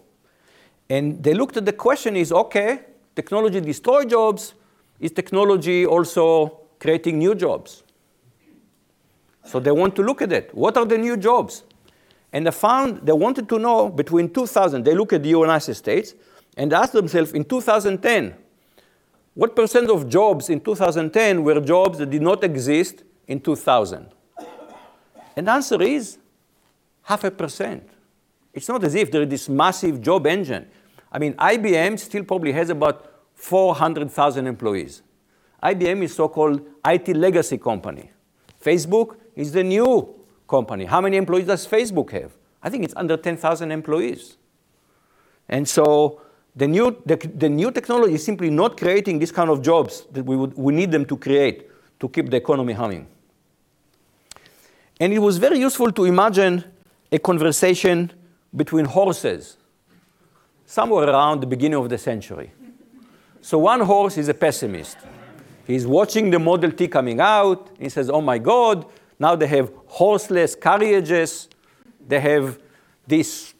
and 0.88 1.22
they 1.22 1.35
looked 1.35 1.59
at 1.59 1.66
the 1.66 1.75
question 1.75 2.16
is, 2.16 2.33
okay, 2.33 2.81
technology 3.14 3.61
destroy 3.61 4.07
jobs, 4.07 4.55
is 4.98 5.12
technology 5.12 5.85
also 5.85 6.61
creating 6.81 7.18
new 7.18 7.35
jobs? 7.35 7.83
So 9.44 9.61
they 9.61 9.70
want 9.70 9.94
to 9.96 10.03
look 10.03 10.22
at 10.22 10.33
it. 10.33 10.55
What 10.55 10.79
are 10.79 10.87
the 10.87 10.96
new 10.96 11.18
jobs? 11.18 11.64
And 12.33 12.46
they 12.46 12.51
found 12.51 13.07
they 13.07 13.12
wanted 13.12 13.51
to 13.51 13.59
know 13.59 13.90
between 13.90 14.33
2000, 14.33 14.83
they 14.83 14.94
look 14.94 15.12
at 15.12 15.22
the 15.22 15.29
United 15.29 15.75
States 15.75 16.14
and 16.57 16.72
asked 16.72 16.94
themselves 16.94 17.33
in 17.33 17.44
2010, 17.44 18.35
what 19.35 19.55
percent 19.55 19.90
of 19.90 20.09
jobs 20.09 20.48
in 20.48 20.59
2010 20.62 21.44
were 21.44 21.61
jobs 21.61 21.98
that 21.98 22.09
did 22.09 22.22
not 22.22 22.42
exist 22.42 23.05
in 23.29 23.40
2000? 23.40 24.07
And 25.36 25.46
the 25.46 25.52
answer 25.52 25.80
is 25.82 26.18
half 27.02 27.24
a 27.24 27.30
percent. 27.30 27.88
It's 28.52 28.68
not 28.68 28.84
as 28.84 28.94
if 28.94 29.10
there 29.10 29.22
is 29.22 29.28
this 29.28 29.48
massive 29.48 30.00
job 30.00 30.26
engine. 30.26 30.68
I 31.10 31.18
mean, 31.18 31.34
IBM 31.34 31.98
still 31.98 32.24
probably 32.24 32.52
has 32.52 32.70
about 32.70 33.10
400,000 33.34 34.46
employees. 34.46 35.02
IBM 35.62 36.02
is 36.02 36.14
so-called 36.14 36.60
IT 36.84 37.08
legacy 37.16 37.58
company. 37.58 38.10
Facebook 38.60 39.16
is 39.34 39.52
the 39.52 39.62
new 39.62 40.14
company. 40.48 40.84
How 40.84 41.00
many 41.00 41.16
employees 41.16 41.46
does 41.46 41.66
Facebook 41.66 42.10
have? 42.10 42.32
I 42.62 42.70
think 42.70 42.84
it's 42.84 42.94
under 42.96 43.16
10,000 43.16 43.72
employees. 43.72 44.36
And 45.48 45.68
so 45.68 46.20
the 46.54 46.68
new, 46.68 46.96
the, 47.06 47.16
the, 47.16 47.48
new 47.48 47.70
technology 47.70 48.14
is 48.14 48.24
simply 48.24 48.50
not 48.50 48.76
creating 48.76 49.18
this 49.18 49.32
kind 49.32 49.50
of 49.50 49.62
jobs 49.62 50.06
that 50.12 50.24
we, 50.24 50.36
would, 50.36 50.54
we 50.54 50.72
need 50.72 50.92
them 50.92 51.04
to 51.06 51.16
create 51.16 51.68
to 52.00 52.08
keep 52.08 52.30
the 52.30 52.36
economy 52.36 52.72
humming. 52.72 53.06
And 55.02 55.12
it 55.12 55.18
was 55.18 55.36
very 55.36 55.58
useful 55.58 55.90
to 55.90 56.04
imagine 56.04 56.62
a 57.10 57.18
conversation 57.18 58.12
between 58.54 58.84
horses 58.84 59.56
somewhere 60.64 61.08
around 61.08 61.40
the 61.40 61.46
beginning 61.48 61.80
of 61.80 61.88
the 61.88 61.98
century. 61.98 62.52
So 63.40 63.58
one 63.58 63.80
horse 63.80 64.16
is 64.16 64.28
a 64.28 64.34
pessimist. 64.34 64.96
He's 65.66 65.88
watching 65.88 66.30
the 66.30 66.38
Model 66.38 66.70
T 66.70 66.86
coming 66.86 67.18
out. 67.18 67.68
He 67.80 67.88
says, 67.88 68.10
Oh 68.10 68.20
my 68.20 68.38
God, 68.38 68.86
now 69.18 69.34
they 69.34 69.48
have 69.48 69.72
horseless 69.86 70.54
carriages. 70.54 71.48
They 72.06 72.20
have 72.20 72.60
this 73.04 73.54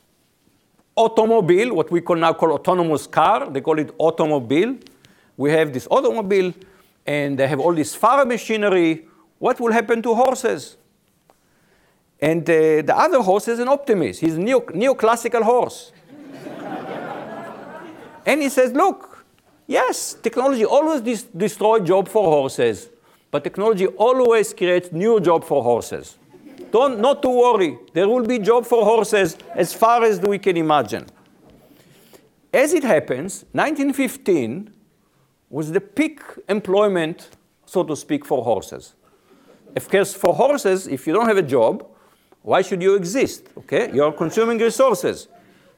automobile, 0.95 1.75
what 1.75 1.91
we 1.91 2.03
call 2.03 2.19
now 2.19 2.35
call 2.35 2.53
autonomous 2.53 3.09
car. 3.09 3.51
They 3.51 3.63
call 3.63 3.81
it 3.81 3.93
automobile. 3.99 4.77
We 5.37 5.51
have 5.51 5.73
this 5.73 5.89
automobile, 5.91 6.55
and 7.05 7.37
they 7.37 7.49
have 7.49 7.59
all 7.59 7.75
this 7.75 7.97
farm 7.97 8.29
machinery. 8.29 9.09
What 9.41 9.59
will 9.59 9.73
happen 9.73 10.03
to 10.03 10.15
horses? 10.15 10.77
And 12.23 12.49
uh, 12.49 12.83
the 12.83 12.95
other 12.97 13.21
horse 13.21 13.49
is 13.49 13.59
an 13.59 13.67
optimist. 13.67 14.21
He's 14.21 14.37
a 14.37 14.39
neo- 14.41 14.61
neoclassical 14.61 15.43
horse. 15.43 15.91
and 18.25 18.41
he 18.41 18.49
says, 18.49 18.73
look, 18.73 19.27
yes, 19.67 20.15
technology 20.15 20.65
always 20.65 21.01
dis- 21.01 21.25
destroys 21.25 21.83
job 21.83 22.07
for 22.07 22.23
horses, 22.31 22.89
but 23.33 23.43
technology 23.43 23.89
always 23.89 24.55
creates 24.55 24.93
new 24.93 25.19
job 25.19 25.43
for 25.43 25.65
horses. 25.65 26.17
Don't, 26.71 27.01
not 27.01 27.23
to 27.23 27.29
worry. 27.29 27.77
There 27.93 28.09
will 28.09 28.25
be 28.25 28.39
job 28.39 28.67
for 28.67 28.85
horses 28.85 29.37
as 29.57 29.75
far 29.75 30.05
as 30.05 30.21
we 30.21 30.39
can 30.39 30.57
imagine. 30.57 31.07
As 32.55 32.73
it 32.73 32.85
happens, 32.85 33.45
1915 33.53 34.73
was 35.51 35.73
the 35.73 35.81
peak 35.81 36.21
employment, 36.49 37.31
so 37.67 37.83
to 37.83 37.97
speak, 37.97 38.25
for 38.25 38.45
horses. 38.45 38.95
Of 39.75 39.89
course, 39.89 40.15
for 40.15 40.35
horses, 40.35 40.87
if 40.87 41.07
you 41.07 41.13
don't 41.13 41.27
have 41.27 41.37
a 41.37 41.43
job, 41.43 41.85
why 42.43 42.63
should 42.63 42.83
you 42.83 42.95
exist? 42.95 43.49
Okay, 43.57 43.91
you're 43.93 44.13
consuming 44.13 44.59
resources. 44.59 45.29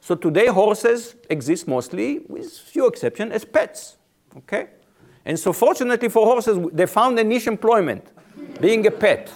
So 0.00 0.14
today 0.14 0.46
horses 0.46 1.16
exist 1.30 1.66
mostly, 1.66 2.20
with 2.28 2.52
few 2.52 2.86
exceptions, 2.86 3.32
as 3.32 3.44
pets. 3.44 3.96
Okay? 4.36 4.66
And 5.24 5.38
so 5.38 5.52
fortunately 5.52 6.08
for 6.10 6.26
horses, 6.26 6.58
they 6.72 6.86
found 6.86 7.18
a 7.18 7.24
niche 7.24 7.46
employment, 7.46 8.06
being 8.60 8.86
a 8.86 8.90
pet. 8.90 9.32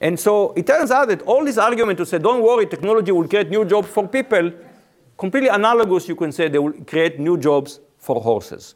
And 0.00 0.18
so 0.18 0.52
it 0.56 0.66
turns 0.66 0.90
out 0.90 1.08
that 1.08 1.22
all 1.22 1.44
this 1.44 1.58
argument 1.58 1.98
to 1.98 2.06
say, 2.06 2.18
don't 2.18 2.42
worry, 2.42 2.66
technology 2.66 3.12
will 3.12 3.28
create 3.28 3.48
new 3.48 3.64
jobs 3.64 3.88
for 3.88 4.06
people, 4.06 4.52
completely 5.16 5.48
analogous, 5.48 6.08
you 6.08 6.16
can 6.16 6.32
say, 6.32 6.48
they 6.48 6.58
will 6.58 6.72
create 6.84 7.18
new 7.18 7.38
jobs 7.38 7.80
for 7.98 8.20
horses. 8.20 8.74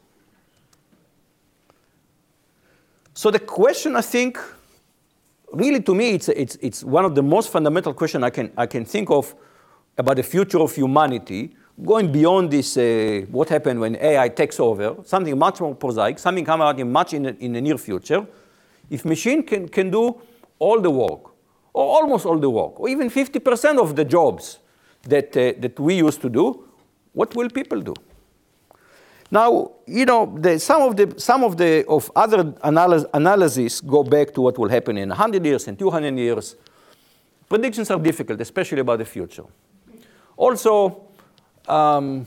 So 3.13 3.31
the 3.31 3.39
question, 3.39 3.95
I 3.95 4.01
think, 4.01 4.37
really, 5.55 5.81
to 5.81 5.95
me, 5.95 6.11
it's, 6.11 6.29
it's, 6.29 6.57
it's 6.61 6.83
one 6.83 7.05
of 7.05 7.15
the 7.15 7.23
most 7.23 7.51
fundamental 7.51 7.93
questions 7.93 8.23
I 8.23 8.29
can, 8.29 8.51
I 8.57 8.65
can 8.65 8.85
think 8.85 9.09
of 9.09 9.33
about 9.97 10.17
the 10.17 10.23
future 10.23 10.59
of 10.59 10.73
humanity, 10.75 11.55
going 11.83 12.11
beyond 12.11 12.51
this, 12.51 12.77
uh, 12.77 13.25
what 13.31 13.49
happened 13.49 13.79
when 13.79 13.95
AI 13.95 14.29
takes 14.29 14.59
over, 14.59 14.95
something 15.03 15.37
much 15.37 15.61
more 15.61 15.75
prosaic, 15.75 16.19
something 16.19 16.45
coming 16.45 16.67
out 16.67 16.79
in 16.79 16.91
much 16.91 17.13
in 17.13 17.23
the, 17.23 17.37
in 17.39 17.53
the 17.53 17.61
near 17.61 17.77
future. 17.77 18.25
If 18.89 19.05
machine 19.05 19.43
can, 19.43 19.67
can 19.67 19.89
do 19.89 20.21
all 20.59 20.79
the 20.79 20.91
work, 20.91 21.31
or 21.73 22.01
almost 22.01 22.25
all 22.25 22.37
the 22.37 22.49
work, 22.49 22.79
or 22.79 22.89
even 22.89 23.09
50% 23.09 23.79
of 23.79 23.95
the 23.95 24.05
jobs 24.05 24.59
that, 25.03 25.35
uh, 25.35 25.53
that 25.59 25.79
we 25.79 25.95
used 25.95 26.21
to 26.21 26.29
do, 26.29 26.67
what 27.13 27.35
will 27.35 27.49
people 27.49 27.81
do? 27.81 27.93
Now, 29.31 29.71
you 29.87 30.05
know, 30.05 30.37
the, 30.37 30.59
some 30.59 30.81
of 30.83 30.95
the 30.95 31.19
some 31.19 31.43
of 31.43 31.57
the 31.57 31.85
of 31.87 32.11
other 32.15 32.53
analysis, 32.63 33.09
analyses 33.13 33.81
go 33.81 34.03
back 34.03 34.33
to 34.33 34.41
what 34.41 34.57
will 34.57 34.69
happen 34.69 34.97
in 34.97 35.09
100 35.09 35.45
years 35.45 35.67
and 35.67 35.77
200 35.77 36.17
years. 36.17 36.55
Predictions 37.49 37.89
are 37.91 37.99
difficult, 37.99 38.39
especially 38.41 38.79
about 38.81 38.99
the 38.99 39.05
future. 39.05 39.45
Also, 40.37 41.07
um, 41.67 42.25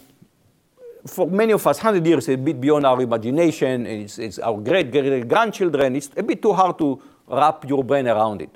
for 1.06 1.26
many 1.28 1.52
of 1.52 1.66
us, 1.66 1.78
100 1.78 2.06
years 2.06 2.28
is 2.28 2.34
a 2.34 2.38
bit 2.38 2.60
beyond 2.60 2.86
our 2.86 3.00
imagination. 3.00 3.86
It's, 3.86 4.18
it's 4.18 4.38
our 4.38 4.58
great, 4.58 4.90
great 4.90 5.26
grandchildren. 5.26 5.96
It's 5.96 6.10
a 6.16 6.22
bit 6.22 6.42
too 6.42 6.52
hard 6.52 6.78
to 6.78 7.00
wrap 7.26 7.68
your 7.68 7.84
brain 7.84 8.06
around 8.08 8.42
it. 8.42 8.50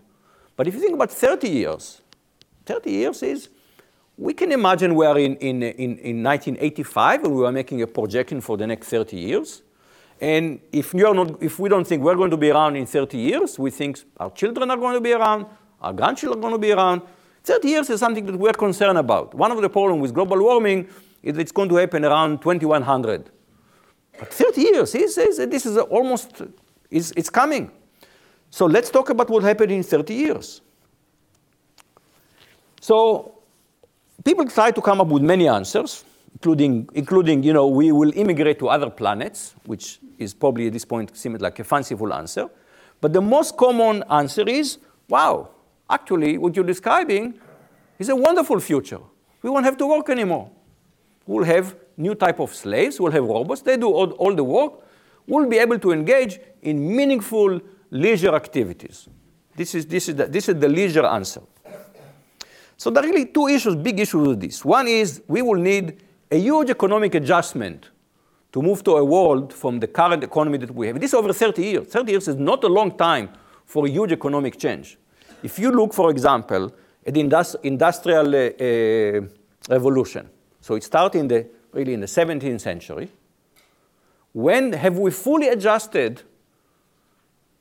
But 0.57 0.69
if 0.69 0.75
you 0.75 0.81
think 0.81 0.95
about 0.95 1.11
30 1.11 1.49
years, 1.49 2.01
30 2.67 2.91
years 2.91 3.23
is, 3.23 3.49
we 4.19 4.35
can 4.35 4.53
imagine 4.53 4.95
we 4.95 5.07
are 5.07 5.19
in, 5.19 5.37
in, 5.37 5.63
in, 5.63 5.99
in 5.99 6.23
1985 6.23 7.25
and 7.25 7.35
we 7.35 7.45
are 7.47 7.53
making 7.53 7.83
a 7.83 7.87
projection 7.87 8.41
for 8.41 8.57
the 8.57 8.67
next 8.67 8.89
30 8.89 9.17
years. 9.17 9.63
And 10.21 10.61
if, 10.71 10.95
you're 10.95 11.15
not, 11.15 11.43
if 11.43 11.59
we 11.59 11.69
don't 11.69 11.87
think 11.87 12.03
we're 12.03 12.15
going 12.15 12.31
to 12.31 12.37
be 12.37 12.51
around 12.51 12.77
in 12.77 12.87
30 12.87 13.19
years, 13.19 13.59
we 13.59 13.71
think 13.71 14.01
our 14.19 14.31
children 14.31 14.71
are 14.71 14.77
going 14.77 14.95
to 14.95 15.01
be 15.01 15.13
around, 15.13 15.47
our 15.81 15.93
grandchildren 15.93 16.39
are 16.39 16.43
going 16.43 16.55
to 16.55 16.59
be 16.59 16.73
around. 16.73 17.03
30 17.43 17.69
years 17.69 17.91
is 17.91 17.99
something 17.99 18.27
that 18.27 18.37
we're 18.37 18.53
concerned 18.53 18.99
about. 18.99 19.35
One 19.35 19.51
of 19.51 19.61
the 19.61 19.69
problems 19.69 20.01
with 20.01 20.15
global 20.15 20.41
warming 20.41 20.89
is 21.23 21.35
that 21.35 21.41
it's 21.41 21.53
going 21.53 21.69
to 21.71 21.77
happen 21.77 22.05
around 22.05 22.41
2100. 22.43 23.31
But 24.19 24.33
30 24.33 24.61
years, 24.61 24.95
is, 24.95 25.19
is, 25.19 25.39
this 25.39 25.67
is 25.67 25.77
almost, 25.79 26.43
is, 26.91 27.13
it's 27.17 27.31
coming. 27.31 27.73
So 28.51 28.67
let's 28.67 28.91
talk 28.91 29.09
about 29.09 29.31
what 29.31 29.43
happened 29.43 29.73
in 29.73 29.83
30 29.83 30.15
years. 30.15 30.61
So 32.81 33.42
people 34.25 34.45
try 34.47 34.71
to 34.71 34.81
come 34.81 35.01
up 35.01 35.09
with 35.09 35.23
many 35.23 35.49
answers, 35.49 36.05
including, 36.33 36.89
including, 36.95 37.43
you 37.43 37.53
know, 37.53 37.67
we 37.67 37.93
will 37.93 38.13
immigrate 38.17 38.59
to 38.61 38.69
other 38.69 38.91
planets, 38.91 39.55
which 39.67 39.99
is 40.19 40.35
probably 40.35 40.67
at 40.67 40.73
this 40.73 40.85
point 40.85 41.17
seems 41.17 41.41
like 41.41 41.59
a 41.59 41.65
fanciful 41.65 42.13
answer. 42.13 42.49
But 43.01 43.13
the 43.13 43.21
most 43.21 43.57
common 43.57 44.05
answer 44.11 44.49
is, 44.49 44.79
wow, 45.09 45.51
actually 45.91 46.39
what 46.39 46.55
you're 46.55 46.65
describing 46.65 47.39
is 47.99 48.09
a 48.09 48.17
wonderful 48.17 48.61
future. 48.61 49.01
We 49.43 49.51
won't 49.51 49.65
have 49.65 49.77
to 49.79 49.87
work 49.87 50.09
anymore. 50.09 50.51
We'll 51.27 51.45
have 51.45 51.77
new 51.97 52.15
type 52.15 52.41
of 52.41 52.55
slaves, 52.55 53.01
we'll 53.01 53.13
have 53.13 53.25
robots, 53.25 53.63
they 53.63 53.77
do 53.77 53.89
all, 53.89 54.11
all 54.13 54.35
the 54.35 54.45
work. 54.45 54.73
We'll 55.27 55.49
be 55.49 55.59
able 55.59 55.79
to 55.79 55.93
engage 55.93 56.41
in 56.63 56.97
meaningful 56.97 57.61
leisure 57.91 58.35
activities. 58.35 59.09
This 59.55 59.75
is, 59.75 59.87
this, 59.87 60.09
is 60.09 60.17
the, 60.17 60.27
this 60.27 60.49
is 60.49 60.59
the 60.59 60.69
leisure 60.69 61.07
answer. 61.07 61.43
So 62.83 62.91
there 62.91 63.05
are 63.05 63.07
really 63.07 63.27
two 63.27 63.47
issues, 63.47 63.77
big 63.77 64.01
issues 64.01 64.27
with 64.27 64.41
this. 64.41 64.65
One 64.65 64.89
is 64.89 65.23
we 65.29 65.41
will 65.41 65.61
need 65.71 66.03
a 66.33 66.37
huge 66.37 66.69
economic 66.69 67.15
adjustment 67.15 67.91
to 68.51 68.61
move 68.61 68.83
to 68.83 68.97
a 68.97 69.05
world 69.05 69.55
from 69.55 69.79
the 69.79 69.87
current 69.87 70.25
economy 70.25 70.59
that 70.59 70.75
we 70.75 70.89
have. 70.89 70.99
This 70.99 71.11
is 71.11 71.15
over 71.15 71.33
30 71.33 71.63
years. 71.63 71.87
30 71.87 72.11
years 72.11 72.27
is 72.27 72.35
not 72.35 72.65
a 72.65 72.67
long 72.67 72.99
time 72.99 73.29
for 73.67 73.87
a 73.87 73.89
huge 73.89 74.11
economic 74.11 74.59
change. 74.59 74.99
If 75.45 75.61
you 75.61 75.71
look, 75.71 75.95
for 75.95 76.11
example, 76.11 76.75
at 77.07 77.15
the 77.15 77.21
industrial 77.63 78.35
uh, 78.35 78.49
uh, 78.49 79.21
revolution, 79.71 80.29
so 80.61 80.75
it 80.75 80.83
started 80.83 81.21
in 81.21 81.29
the, 81.29 81.47
really 81.71 81.95
in 81.95 82.01
the 82.01 82.07
17th 82.07 82.61
century. 82.61 83.09
When 84.33 84.73
have 84.73 84.99
we 84.99 85.13
fully 85.13 85.47
adjusted 85.47 86.23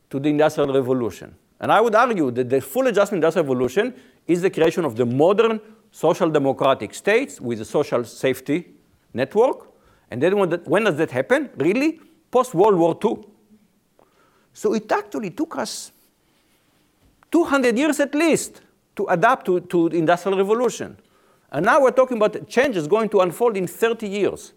to 0.10 0.20
the 0.20 0.30
Industrial 0.30 0.74
Revolution? 0.74 1.36
And 1.62 1.72
I 1.72 1.80
would 1.80 1.94
argue 1.94 2.32
that 2.32 2.50
the 2.50 2.60
full 2.60 2.88
adjustment 2.88 3.24
Industrial 3.24 3.46
Revolution 3.46 3.94
is 4.28 4.42
the 4.42 4.50
creation 4.50 4.84
of 4.84 4.96
the 4.96 5.06
modern 5.06 5.62
social 5.92 6.30
democratic 6.30 6.94
states 6.94 7.40
with 7.40 7.62
a 7.62 7.66
social 7.66 8.04
safety 8.04 8.72
network. 9.14 9.68
And 10.10 10.22
then 10.22 10.38
when, 10.38 10.50
that, 10.50 10.68
when 10.68 10.86
does 10.86 10.98
that 10.98 11.12
happen? 11.12 11.52
Really? 11.56 12.00
Post 12.32 12.56
World 12.56 12.78
War 12.78 12.98
II. 13.04 13.24
So 14.54 14.74
it 14.74 14.92
actually 14.92 15.30
took 15.30 15.56
us 15.58 15.92
200 17.32 17.78
years 17.78 18.00
at 18.00 18.16
least 18.16 18.62
to 18.96 19.06
adapt 19.06 19.46
to, 19.46 19.60
to 19.60 19.90
the 19.90 19.98
Industrial 19.98 20.38
Revolution. 20.38 20.98
And 21.52 21.66
now 21.66 21.82
we're 21.82 21.92
talking 21.92 22.18
about 22.18 22.48
changes 22.48 22.88
going 22.88 23.10
to 23.10 23.20
unfold 23.20 23.56
in 23.56 23.68
30 23.68 24.08
years. 24.08 24.54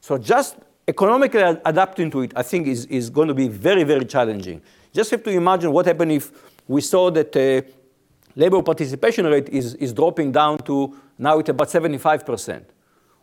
So 0.00 0.16
just 0.16 0.56
economically 0.88 1.42
adapting 1.42 2.10
to 2.12 2.22
it, 2.22 2.32
I 2.34 2.42
think, 2.42 2.66
is, 2.66 2.86
is 2.86 3.10
going 3.10 3.28
to 3.28 3.34
be 3.34 3.48
very, 3.48 3.84
very 3.84 4.06
challenging. 4.06 4.62
Just 4.96 5.10
have 5.10 5.22
to 5.24 5.30
imagine 5.30 5.70
what 5.72 5.84
happened 5.84 6.12
if 6.12 6.32
we 6.66 6.80
saw 6.80 7.10
that 7.10 7.36
uh, 7.36 7.60
labor 8.34 8.62
participation 8.62 9.26
rate 9.26 9.50
is, 9.50 9.74
is 9.74 9.92
dropping 9.92 10.32
down 10.32 10.56
to 10.64 10.96
now 11.18 11.38
it's 11.38 11.50
about 11.50 11.68
75%. 11.68 12.64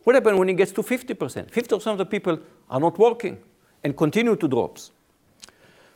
What 0.04 0.14
happens 0.14 0.38
when 0.38 0.48
it 0.50 0.54
gets 0.54 0.70
to 0.70 0.82
50%? 0.82 1.50
50% 1.50 1.86
of 1.86 1.98
the 1.98 2.06
people 2.06 2.38
are 2.70 2.78
not 2.78 2.96
working 2.96 3.38
and 3.82 3.96
continue 3.96 4.36
to 4.36 4.46
drop. 4.46 4.78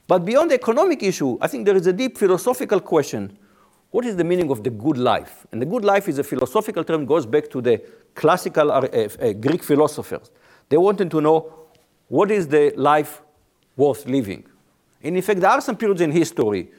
But 0.08 0.24
beyond 0.24 0.50
the 0.50 0.56
economic 0.56 1.04
issue, 1.04 1.38
I 1.40 1.46
think 1.46 1.64
there 1.64 1.76
is 1.76 1.86
a 1.86 1.92
deep 1.92 2.18
philosophical 2.18 2.80
question 2.80 3.38
what 3.90 4.04
is 4.04 4.16
the 4.16 4.24
meaning 4.24 4.50
of 4.50 4.64
the 4.64 4.70
good 4.70 4.98
life? 4.98 5.46
And 5.52 5.62
the 5.62 5.66
good 5.66 5.84
life 5.84 6.08
is 6.08 6.18
a 6.18 6.24
philosophical 6.24 6.84
term, 6.84 7.06
goes 7.06 7.24
back 7.24 7.48
to 7.50 7.62
the 7.62 7.80
classical 8.14 8.70
uh, 8.70 8.80
uh, 8.80 9.32
Greek 9.32 9.62
philosophers. 9.62 10.30
They 10.68 10.76
wanted 10.76 11.10
to 11.12 11.20
know 11.20 11.54
what 12.08 12.30
is 12.30 12.48
the 12.48 12.74
life 12.76 13.22
worth 13.76 14.04
living? 14.06 14.44
And 15.02 15.16
in 15.16 15.22
fact, 15.22 15.40
there 15.40 15.50
are 15.50 15.60
some 15.60 15.76
periods 15.76 16.00
in 16.00 16.10
history 16.10 16.70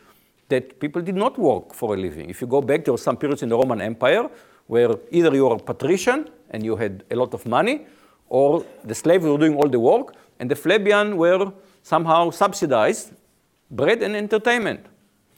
that 0.49 0.79
people 0.79 1.01
did 1.01 1.15
not 1.15 1.38
work 1.38 1.73
for 1.73 1.93
a 1.93 1.97
living. 1.97 2.29
If 2.29 2.41
you 2.41 2.47
go 2.47 2.62
back, 2.62 2.84
there 2.84 2.93
were 2.93 2.97
some 2.97 3.17
periods 3.17 3.43
in 3.43 3.49
the 3.49 3.58
Roman 3.58 3.82
Empire 3.82 4.29
where 4.67 4.95
either 5.12 5.34
you 5.34 5.47
were 5.47 5.55
a 5.55 5.60
patrician 5.60 6.29
and 6.51 6.63
you 6.63 6.75
had 6.75 7.03
a 7.10 7.15
lot 7.15 7.34
of 7.34 7.45
money, 7.45 7.86
or 8.27 8.63
the 8.84 8.93
slaves 8.93 9.25
were 9.25 9.38
doing 9.38 9.55
all 9.55 9.67
the 9.67 9.79
work, 9.79 10.15
and 10.39 10.49
the 10.49 10.55
plebeians 10.55 11.15
were 11.15 11.51
somehow 11.82 12.29
subsidized 12.29 13.13
bread 13.71 14.03
and 14.03 14.15
entertainment. 14.15 14.86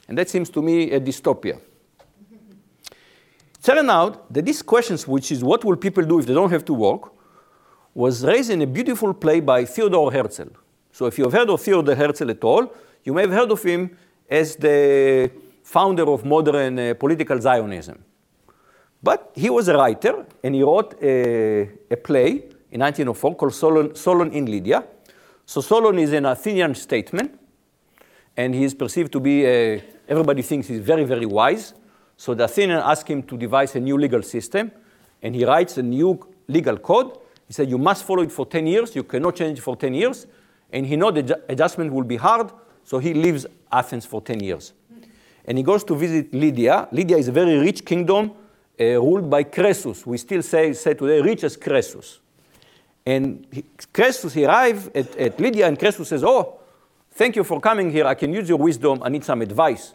And 0.08 0.18
that 0.18 0.30
seems 0.30 0.50
to 0.50 0.62
me 0.62 0.92
a 0.92 1.00
dystopia. 1.00 1.60
Turned 3.64 3.90
out 3.90 4.34
that 4.34 4.46
these 4.46 4.62
questions, 4.62 5.08
which 5.08 5.32
is 5.32 5.44
what 5.44 5.64
will 5.64 5.78
people 5.78 6.04
do 6.04 6.20
if 6.20 6.26
they 6.26 6.34
don't 6.34 6.52
have 6.52 6.66
to 6.66 6.74
work, 6.74 7.14
was 7.94 8.26
raised 8.26 8.50
in 8.50 8.62
a 8.62 8.68
beautiful 8.68 9.14
play 9.14 9.40
by 9.40 9.66
Theodor 9.66 10.12
Herzl. 10.12 10.50
So 10.92 11.06
if 11.06 11.18
you've 11.18 11.32
heard 11.32 11.50
of 11.50 11.62
Theodor 11.62 11.96
Herzl 11.96 12.30
at 12.30 12.44
all, 12.44 12.74
you 13.04 13.14
may 13.14 13.22
have 13.22 13.32
heard 13.32 13.52
of 13.52 13.64
him 13.64 13.98
as 14.30 14.56
the 14.56 15.32
founder 15.64 16.04
of 16.04 16.26
modern 16.26 16.80
uh, 16.80 16.94
political 16.96 17.40
Zionism. 17.40 18.04
But 19.04 19.32
he 19.36 19.50
was 19.50 19.68
a 19.68 19.76
writer, 19.76 20.26
and 20.44 20.54
he 20.54 20.64
wrote 20.64 20.96
a, 21.02 21.70
a 21.90 21.98
play 21.98 22.44
in 22.72 22.82
1904 22.82 23.36
called 23.36 23.54
Solon, 23.54 23.96
Solon 23.96 24.32
in 24.32 24.46
Lydia. 24.46 24.84
So 25.46 25.62
Solon 25.62 25.98
is 25.98 26.14
an 26.14 26.26
Athenian 26.26 26.76
statesman, 26.76 27.38
and 28.38 28.54
he 28.54 28.64
is 28.64 28.74
perceived 28.74 29.12
to 29.14 29.20
be 29.20 29.46
a 29.46 29.84
Everybody 30.12 30.42
thinks 30.42 30.68
he's 30.68 30.82
very, 30.82 31.06
very 31.06 31.26
wise. 31.26 31.74
So 32.18 32.34
the 32.34 32.44
Athenian 32.44 32.80
asked 32.80 33.08
him 33.08 33.24
to 33.24 33.38
devise 33.38 33.74
a 33.78 33.80
new 33.80 33.98
legal 33.98 34.22
system, 34.24 34.70
and 35.22 35.34
he 35.34 35.46
writes 35.46 35.78
a 35.78 35.84
new 35.84 36.20
legal 36.50 36.78
code. 36.80 37.18
He 37.48 37.54
said, 37.54 37.70
You 37.70 37.78
must 37.78 38.04
follow 38.04 38.22
it 38.22 38.32
for 38.32 38.46
10 38.46 38.68
years. 38.68 38.94
You 38.94 39.04
cannot 39.04 39.38
change 39.38 39.60
it 39.60 39.62
for 39.62 39.78
10 39.78 39.94
years. 39.94 40.28
And 40.72 40.86
he 40.86 40.96
knows 40.96 41.14
the 41.14 41.42
adjustment 41.50 41.92
will 41.92 42.04
be 42.04 42.18
hard, 42.18 42.52
so 42.84 43.00
he 43.00 43.14
leaves 43.14 43.46
Athens 43.72 44.06
for 44.06 44.22
10 44.22 44.40
years. 44.40 44.74
And 45.46 45.58
he 45.58 45.64
goes 45.64 45.84
to 45.86 45.96
visit 45.96 46.34
Lydia. 46.34 46.88
Lydia 46.92 47.18
is 47.18 47.28
a 47.28 47.32
very 47.32 47.58
rich 47.58 47.84
kingdom 47.84 48.32
uh, 48.80 48.84
ruled 48.84 49.30
by 49.30 49.44
Croesus. 49.44 50.06
We 50.06 50.18
still 50.18 50.42
say, 50.42 50.74
say 50.74 50.94
today, 50.94 51.22
rich 51.22 51.44
as 51.44 51.58
Croesus. 51.58 52.20
And 53.06 53.64
Croesus, 53.92 54.34
he 54.34 54.46
arrives 54.46 54.90
at, 54.94 55.16
at 55.18 55.40
Lydia, 55.40 55.68
and 55.68 55.78
Croesus 55.78 56.08
says, 56.08 56.24
Oh, 56.24 56.60
thank 57.12 57.36
you 57.36 57.44
for 57.44 57.60
coming 57.60 57.92
here. 57.92 58.06
I 58.06 58.14
can 58.14 58.32
use 58.32 58.48
your 58.48 58.60
wisdom. 58.60 59.02
I 59.04 59.10
need 59.10 59.24
some 59.24 59.42
advice. 59.42 59.94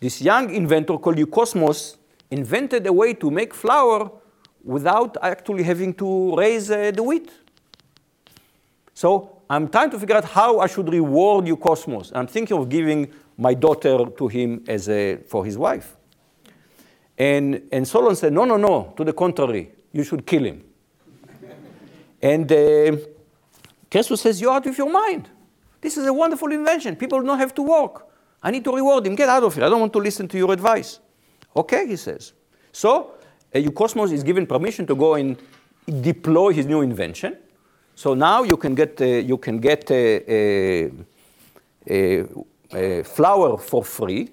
This 0.00 0.20
young 0.20 0.54
inventor 0.54 0.98
called 0.98 1.16
Eukosmos 1.16 1.96
invented 2.30 2.86
a 2.86 2.92
way 2.92 3.14
to 3.14 3.30
make 3.30 3.54
flour 3.54 4.10
without 4.62 5.16
actually 5.22 5.62
having 5.62 5.94
to 5.94 6.36
raise 6.36 6.70
uh, 6.70 6.90
the 6.90 7.02
wheat. 7.02 7.30
So 8.94 9.42
I'm 9.50 9.68
trying 9.68 9.90
to 9.90 9.98
figure 9.98 10.16
out 10.16 10.24
how 10.24 10.60
I 10.60 10.66
should 10.66 10.88
reward 10.88 11.46
Eukosmos. 11.46 12.12
I'm 12.14 12.26
thinking 12.26 12.56
of 12.56 12.68
giving 12.68 13.12
my 13.36 13.52
daughter 13.52 14.06
to 14.06 14.28
him 14.28 14.64
as 14.68 14.88
a, 14.88 15.16
for 15.28 15.44
his 15.44 15.58
wife. 15.58 15.96
And, 17.18 17.62
and 17.70 17.86
Solon 17.86 18.16
said, 18.16 18.32
no, 18.32 18.44
no, 18.44 18.56
no, 18.56 18.94
to 18.96 19.04
the 19.04 19.12
contrary, 19.12 19.72
you 19.92 20.04
should 20.04 20.26
kill 20.26 20.44
him. 20.44 20.64
and 22.22 22.50
uh, 22.50 22.96
says, 24.16 24.40
you're 24.40 24.52
out 24.52 24.66
of 24.66 24.78
your 24.78 24.90
mind. 24.90 25.28
This 25.80 25.96
is 25.96 26.06
a 26.06 26.12
wonderful 26.12 26.50
invention. 26.50 26.96
People 26.96 27.22
don't 27.22 27.38
have 27.38 27.54
to 27.54 27.62
work. 27.62 28.08
I 28.42 28.50
need 28.50 28.64
to 28.64 28.72
reward 28.72 29.06
him. 29.06 29.14
Get 29.14 29.28
out 29.28 29.42
of 29.42 29.54
here. 29.54 29.64
I 29.64 29.68
don't 29.68 29.80
want 29.80 29.92
to 29.92 29.98
listen 29.98 30.28
to 30.28 30.38
your 30.38 30.52
advice. 30.52 31.00
Okay, 31.56 31.86
he 31.86 31.96
says. 31.96 32.32
So 32.72 33.14
uh, 33.54 33.58
Eukosmos 33.58 34.12
is 34.12 34.22
given 34.22 34.46
permission 34.46 34.86
to 34.86 34.94
go 34.94 35.14
and 35.14 35.36
deploy 36.00 36.52
his 36.52 36.66
new 36.66 36.80
invention. 36.80 37.36
So 37.94 38.14
now 38.14 38.42
you 38.42 38.56
can 38.56 38.74
get, 38.74 39.00
uh, 39.00 39.04
you 39.04 39.38
can 39.38 39.58
get 39.58 39.90
a, 39.90 40.90
a, 41.88 42.24
a, 42.72 43.02
flour 43.04 43.58
for 43.58 43.84
free. 43.84 44.30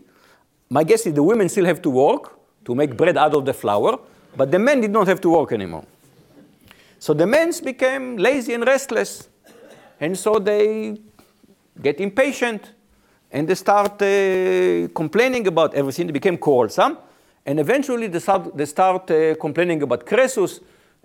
My 0.69 0.83
guess 0.83 1.05
is 1.05 1.13
the 1.13 1.23
women 1.23 1.47
still 1.49 1.65
have 1.65 1.81
to 1.83 1.89
work 1.89 2.39
to 2.65 2.75
make 2.75 2.97
bread 2.97 3.17
out 3.17 3.35
of 3.35 3.45
the 3.45 3.53
flour, 3.53 3.99
but 4.35 4.51
the 4.51 4.59
men 4.59 4.81
did 4.81 4.91
not 4.91 5.07
have 5.07 5.21
to 5.21 5.29
work 5.29 5.51
anymore. 5.51 5.85
So 6.99 7.13
the 7.13 7.27
men 7.27 7.51
became 7.63 8.17
lazy 8.17 8.53
and 8.53 8.65
restless, 8.65 9.27
And 9.99 10.17
so 10.17 10.39
they 10.39 10.97
get 11.81 11.99
impatient 11.99 12.73
and 13.31 13.47
they 13.47 13.55
start 13.55 14.01
uh, 14.01 14.87
complaining 14.93 15.47
about 15.47 15.73
everything. 15.75 16.07
They 16.07 16.13
became 16.13 16.37
quarrelsome. 16.37 16.97
And 17.45 17.59
eventually 17.59 18.07
they 18.07 18.19
start, 18.19 18.57
they 18.57 18.65
start 18.65 19.09
uh, 19.11 19.35
complaining 19.35 19.81
about 19.83 20.05
Croesus. 20.05 20.59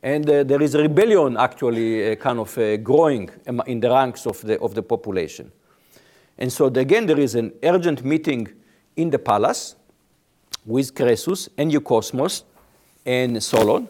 And 0.07 0.31
uh, 0.31 0.45
there 0.45 0.63
is 0.63 0.77
a 0.77 0.83
rebellion 0.83 1.37
actually 1.37 2.13
uh, 2.13 2.15
kind 2.15 2.39
of 2.39 2.57
uh, 2.57 2.77
growing 2.77 3.29
in 3.67 3.81
the 3.81 3.91
ranks 3.91 4.25
of 4.25 4.41
the, 4.41 4.57
of 4.61 4.73
the 4.73 4.81
population. 4.81 5.51
And 6.39 6.53
so 6.53 6.67
again, 6.67 7.07
there 7.07 7.19
is 7.19 7.35
an 7.35 7.53
urgent 7.65 8.05
meeting 8.05 8.47
in 8.95 9.11
the 9.11 9.19
palace 9.19 9.75
with 10.65 10.95
Croesus 10.95 11.49
and 11.59 11.73
Eukosmos 11.73 12.45
and 13.05 13.43
Solon. 13.43 13.89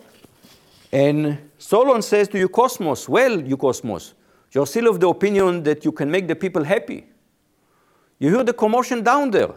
And 0.90 1.36
Solon 1.58 2.00
says 2.00 2.28
to 2.28 2.48
Eukosmos, 2.48 3.06
Well, 3.10 3.36
Eukosmos, 3.36 4.14
you're 4.52 4.66
still 4.66 4.88
of 4.88 5.00
the 5.00 5.08
opinion 5.08 5.64
that 5.64 5.84
you 5.84 5.92
can 5.92 6.10
make 6.10 6.28
the 6.28 6.36
people 6.36 6.64
happy. 6.64 7.04
You 8.18 8.30
hear 8.30 8.42
the 8.42 8.54
commotion 8.54 9.02
down 9.02 9.32
there. 9.32 9.52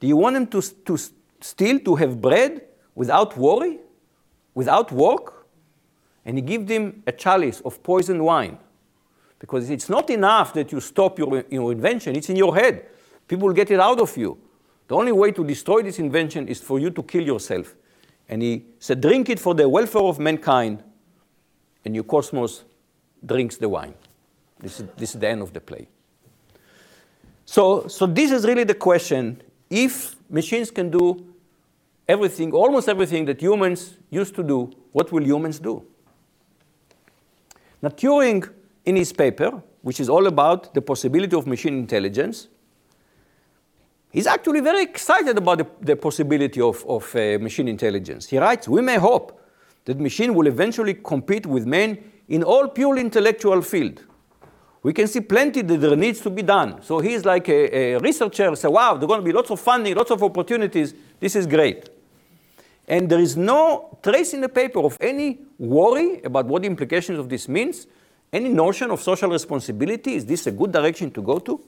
Do 0.00 0.06
you 0.06 0.16
want 0.16 0.36
them 0.36 0.46
to, 0.46 0.62
to 0.86 0.96
still 1.42 1.78
to 1.80 1.96
have 1.96 2.18
bread 2.18 2.62
without 2.94 3.36
worry, 3.36 3.80
without 4.54 4.90
work? 4.90 5.35
And 6.26 6.36
he 6.36 6.42
gives 6.42 6.66
them 6.66 7.02
a 7.06 7.12
chalice 7.12 7.60
of 7.60 7.82
poisoned 7.82 8.22
wine. 8.22 8.58
Because 9.38 9.70
it's 9.70 9.88
not 9.88 10.10
enough 10.10 10.52
that 10.54 10.72
you 10.72 10.80
stop 10.80 11.18
your, 11.18 11.44
your 11.50 11.70
invention, 11.72 12.16
it's 12.16 12.28
in 12.28 12.36
your 12.36 12.54
head. 12.54 12.84
People 13.28 13.52
get 13.52 13.70
it 13.70 13.80
out 13.80 14.00
of 14.00 14.14
you. 14.16 14.36
The 14.88 14.96
only 14.96 15.12
way 15.12 15.30
to 15.32 15.44
destroy 15.44 15.82
this 15.82 15.98
invention 15.98 16.48
is 16.48 16.60
for 16.60 16.78
you 16.78 16.90
to 16.90 17.02
kill 17.02 17.22
yourself. 17.22 17.74
And 18.28 18.42
he 18.42 18.64
said, 18.80 19.00
Drink 19.00 19.28
it 19.30 19.38
for 19.38 19.54
the 19.54 19.68
welfare 19.68 20.02
of 20.02 20.18
mankind. 20.18 20.82
And 21.84 21.94
Eukosmos 21.94 22.64
drinks 23.24 23.56
the 23.56 23.68
wine. 23.68 23.94
This 24.58 24.80
is, 24.80 24.86
this 24.96 25.14
is 25.14 25.20
the 25.20 25.28
end 25.28 25.42
of 25.42 25.52
the 25.52 25.60
play. 25.60 25.88
So, 27.44 27.86
so 27.86 28.06
this 28.06 28.32
is 28.32 28.44
really 28.44 28.64
the 28.64 28.74
question. 28.74 29.42
If 29.70 30.16
machines 30.28 30.72
can 30.72 30.90
do 30.90 31.24
everything, 32.08 32.52
almost 32.52 32.88
everything 32.88 33.26
that 33.26 33.40
humans 33.40 33.96
used 34.10 34.34
to 34.34 34.42
do, 34.42 34.72
what 34.92 35.12
will 35.12 35.22
humans 35.22 35.60
do? 35.60 35.86
Now, 37.82 37.90
Turing, 37.90 38.48
in 38.84 38.96
his 38.96 39.12
paper, 39.12 39.62
which 39.82 40.00
is 40.00 40.08
all 40.08 40.26
about 40.26 40.74
the 40.74 40.82
possibility 40.82 41.36
of 41.36 41.46
machine 41.46 41.78
intelligence, 41.78 42.48
he's 44.10 44.26
actually 44.26 44.60
very 44.60 44.82
excited 44.82 45.36
about 45.38 45.58
the, 45.58 45.66
the 45.80 45.96
possibility 45.96 46.60
of, 46.60 46.84
of 46.86 47.14
uh, 47.14 47.38
machine 47.40 47.68
intelligence. 47.68 48.26
He 48.26 48.38
writes, 48.38 48.68
we 48.68 48.82
may 48.82 48.96
hope 48.96 49.40
that 49.84 50.00
machine 50.00 50.34
will 50.34 50.46
eventually 50.46 50.94
compete 50.94 51.46
with 51.46 51.66
man 51.66 51.98
in 52.28 52.42
all 52.42 52.68
pure 52.68 52.98
intellectual 52.98 53.62
field 53.62 54.02
we 54.86 54.92
can 54.92 55.08
see 55.08 55.20
plenty 55.20 55.62
that 55.62 55.78
there 55.78 55.96
needs 55.96 56.20
to 56.20 56.30
be 56.30 56.42
done. 56.42 56.80
So 56.80 57.00
he's 57.00 57.24
like 57.24 57.48
a, 57.48 57.94
a 57.94 57.98
researcher, 57.98 58.54
say, 58.54 58.68
wow, 58.68 58.94
there's 58.94 59.08
going 59.08 59.18
to 59.18 59.24
be 59.24 59.32
lots 59.32 59.50
of 59.50 59.58
funding, 59.58 59.96
lots 59.96 60.12
of 60.12 60.22
opportunities. 60.22 60.94
This 61.18 61.34
is 61.34 61.44
great. 61.44 61.88
And 62.88 63.08
there 63.08 63.18
is 63.18 63.36
no 63.36 63.98
trace 64.02 64.32
in 64.32 64.40
the 64.40 64.48
paper 64.48 64.80
of 64.80 64.96
any 65.00 65.40
worry 65.58 66.22
about 66.22 66.46
what 66.46 66.62
the 66.62 66.68
implications 66.68 67.18
of 67.18 67.28
this 67.28 67.48
means, 67.48 67.86
any 68.32 68.48
notion 68.48 68.90
of 68.90 69.02
social 69.02 69.30
responsibility. 69.30 70.14
Is 70.14 70.24
this 70.24 70.46
a 70.46 70.52
good 70.52 70.72
direction 70.72 71.10
to 71.12 71.22
go 71.22 71.38
to? 71.40 71.60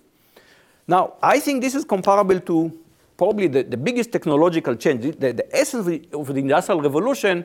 Now, 0.86 1.14
I 1.22 1.40
think 1.40 1.62
this 1.62 1.74
is 1.74 1.84
comparable 1.84 2.40
to 2.40 2.78
probably 3.16 3.48
the, 3.48 3.62
the 3.64 3.76
biggest 3.76 4.12
technological 4.12 4.76
change. 4.76 5.16
The, 5.18 5.32
the 5.32 5.56
essence 5.56 5.80
of 5.80 5.86
the, 5.86 6.08
of 6.12 6.26
the 6.28 6.40
Industrial 6.40 6.80
Revolution 6.80 7.44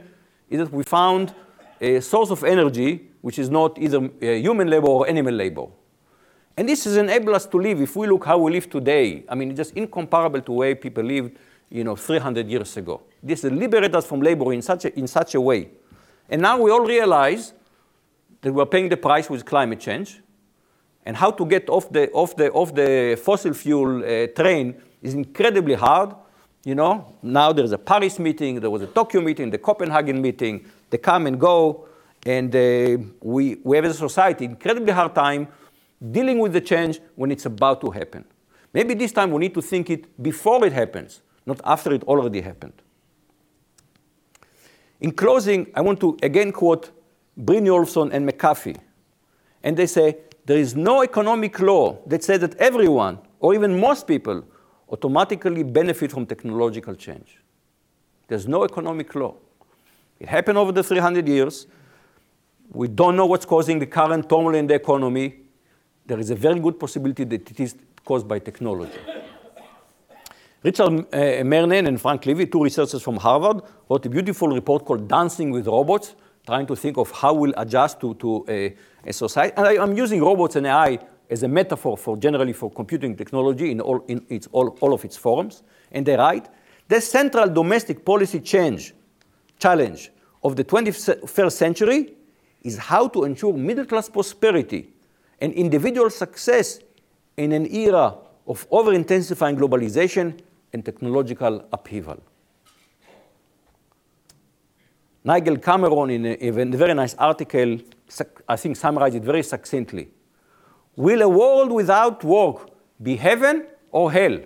is 0.50 0.60
that 0.60 0.72
we 0.72 0.84
found 0.84 1.34
a 1.82 2.00
source 2.00 2.30
of 2.30 2.44
energy 2.44 3.10
which 3.22 3.40
is 3.40 3.50
not 3.50 3.78
either 3.80 3.98
uh, 3.98 4.26
human 4.28 4.70
labor 4.70 4.88
or 4.88 5.08
animal 5.08 5.34
labor. 5.34 5.66
And 6.56 6.70
this 6.70 6.84
has 6.84 6.98
enabled 6.98 7.36
us 7.36 7.46
to 7.48 7.58
live, 7.58 7.82
if 7.82 7.96
we 7.96 8.06
look 8.08 8.26
how 8.26 8.38
we 8.38 8.52
live 8.52 8.70
today, 8.70 9.24
I 9.28 9.34
mean, 9.34 9.50
it's 9.50 9.58
just 9.58 9.74
incomparable 9.74 10.40
to 10.40 10.46
the 10.46 10.52
way 10.52 10.76
people 10.76 11.04
lived, 11.04 11.38
you 11.74 11.84
know, 11.84 11.96
300 11.96 12.48
years 12.48 12.78
ago. 12.78 13.02
This 13.22 13.44
liberated 13.44 13.96
us 13.96 14.06
from 14.06 14.22
labor 14.22 14.54
in 14.54 14.62
such 14.62 14.86
a, 14.86 14.98
in 14.98 15.08
such 15.08 15.34
a 15.34 15.42
way. 15.42 15.70
And 16.30 16.40
now 16.40 16.62
we 16.62 16.70
all 16.70 16.86
realize 16.86 17.54
that 18.42 18.54
we're 18.54 18.68
paying 18.68 18.90
the 18.90 18.98
price 18.98 19.28
with 19.28 19.44
climate 19.44 19.80
change. 19.80 20.22
And 21.04 21.18
how 21.18 21.32
to 21.32 21.46
get 21.46 21.68
off 21.70 21.92
the, 21.92 22.12
off 22.12 22.36
the, 22.36 22.52
off 22.52 22.76
the 22.76 23.20
fossil 23.22 23.54
fuel 23.54 24.04
uh, 24.04 24.28
train 24.28 24.76
is 25.02 25.16
incredibly 25.16 25.74
hard. 25.74 26.14
You 26.64 26.76
know, 26.76 27.16
now 27.24 27.52
there's 27.52 27.72
a 27.72 27.78
Paris 27.78 28.20
meeting, 28.20 28.60
there 28.60 28.70
was 28.70 28.84
a 28.84 28.88
Tokyo 28.88 29.20
meeting, 29.22 29.50
the 29.50 29.58
Copenhagen 29.58 30.22
meeting, 30.22 30.66
they 30.92 31.00
come 31.00 31.26
and 31.26 31.40
go. 31.40 31.88
And 32.26 32.56
uh, 32.56 33.04
we, 33.20 33.58
we 33.64 33.76
have 33.76 33.86
a 33.86 33.94
society 33.94 34.46
incredibly 34.46 34.94
hard 34.94 35.16
time 35.16 35.48
dealing 36.12 36.38
with 36.38 36.54
the 36.54 36.62
change 36.62 37.02
when 37.16 37.32
it's 37.32 37.48
about 37.48 37.82
to 37.82 37.90
happen. 37.90 38.24
Maybe 38.72 38.94
this 38.94 39.12
time 39.12 39.32
we 39.32 39.40
need 39.40 39.54
to 39.56 39.62
think 39.62 39.90
it 39.90 40.22
before 40.22 40.66
it 40.66 40.72
happens, 40.72 41.22
not 41.46 41.60
after 41.64 41.94
it 41.94 42.04
already 42.04 42.42
happened. 42.42 42.74
In 45.02 45.12
closing, 45.12 45.68
I 45.76 45.82
want 45.82 46.00
to 46.00 46.18
again 46.24 46.52
quote 46.52 46.92
Brynjolfsson 47.40 48.14
and 48.14 48.30
McAfee. 48.30 48.78
And 49.64 49.76
they 49.78 49.88
say, 49.88 50.18
there 50.46 50.58
is 50.58 50.76
no 50.76 51.04
economic 51.04 51.60
law 51.60 52.00
that 52.08 52.24
says 52.24 52.40
that 52.42 52.56
everyone, 52.56 53.20
or 53.40 53.54
even 53.54 53.80
most 53.80 54.08
people, 54.08 54.44
automatically 54.90 55.64
benefit 55.64 56.12
from 56.12 56.26
technological 56.26 56.96
change. 56.96 57.40
There's 58.28 58.48
no 58.48 58.64
economic 58.64 59.14
law. 59.16 59.36
It 60.20 60.30
happened 60.30 60.58
over 60.58 60.72
the 60.72 60.84
300 60.84 61.28
years. 61.28 61.68
We 62.72 62.88
don't 62.88 63.16
know 63.16 63.26
what's 63.26 63.46
causing 63.46 63.80
the 63.80 63.86
current 63.86 64.30
turmoil 64.30 64.56
in 64.56 64.68
the 64.68 64.76
economy. 64.76 65.36
There 66.06 66.20
is 66.20 66.30
a 66.30 66.36
very 66.36 66.60
good 66.60 66.80
possibility 66.80 67.24
that 67.24 67.50
it 67.50 67.60
is 67.60 67.76
caused 68.06 68.28
by 68.28 68.40
technology. 68.40 69.00
Richard 70.64 71.08
uh, 71.14 71.18
and 71.18 72.00
Frank 72.00 72.26
Levy, 72.26 72.46
two 72.46 72.64
researchers 72.64 73.02
from 73.02 73.18
Harvard, 73.18 73.64
wrote 73.90 74.06
a 74.06 74.10
beautiful 74.10 74.48
report 74.48 74.86
called 74.86 75.10
Dancing 75.10 75.52
with 75.52 75.68
Robots, 75.68 76.16
trying 76.46 76.66
to 76.68 76.76
think 76.76 76.96
of 76.98 77.12
how 77.12 77.34
we'll 77.34 77.54
adjust 77.58 78.00
to, 78.00 78.14
to 78.16 78.46
a, 78.48 78.74
a 79.06 79.12
society. 79.12 79.54
And 79.58 79.68
I, 79.68 79.84
am 79.84 79.98
using 79.98 80.22
robots 80.22 80.56
and 80.56 80.66
AI 80.66 81.00
as 81.30 81.44
a 81.44 81.50
metaphor 81.50 81.98
for 81.98 82.16
generally 82.16 82.54
for 82.54 82.72
computing 82.72 83.14
technology 83.18 83.72
in 83.72 83.82
all, 83.82 84.06
in 84.08 84.26
its, 84.30 84.48
all, 84.54 84.78
all 84.80 84.94
of 84.94 85.04
its 85.04 85.18
forms. 85.18 85.64
And 85.92 86.06
they 86.06 86.16
write, 86.16 86.48
the 86.88 87.02
central 87.02 87.50
domestic 87.50 88.06
policy 88.06 88.40
change, 88.40 88.94
challenge 89.60 90.12
of 90.46 90.56
the 90.56 90.64
21st 90.64 91.52
century 91.52 92.14
is 92.62 92.78
how 92.78 93.10
to 93.10 93.26
ensure 93.26 93.52
middle 93.52 93.86
class 93.86 94.08
prosperity 94.08 94.94
and 95.42 95.52
individual 95.52 96.10
success 96.10 96.80
in 97.36 97.52
an 97.52 97.66
era 97.76 98.16
of 98.48 98.66
over 98.72 98.94
intensifying 98.94 99.58
globalization 99.58 100.40
and 100.74 100.84
technological 100.84 101.66
upheaval. 101.72 102.22
Nigel 105.24 105.58
Cameron, 105.58 106.10
in 106.10 106.26
a, 106.26 106.34
in 106.34 106.74
a 106.74 106.78
very 106.78 106.94
nice 106.94 107.16
article, 107.16 107.80
I 108.50 108.56
think 108.58 108.76
summarized 108.76 109.16
it 109.16 109.24
very 109.24 109.44
succinctly. 109.44 110.10
Will 110.96 111.22
a 111.22 111.30
world 111.30 111.72
without 111.72 112.24
work 112.24 112.70
be 113.02 113.16
heaven 113.16 113.66
or 113.92 114.12
hell? 114.12 114.40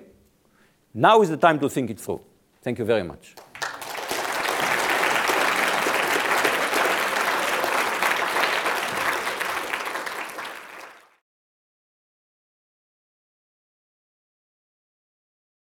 Now 0.93 1.21
is 1.21 1.29
the 1.29 1.37
time 1.37 1.59
to 1.59 1.69
think 1.69 1.89
it 1.89 1.99
through. 1.99 2.21
Thank 2.61 2.79
you 2.79 2.85
very 2.85 3.03
much. 3.03 3.35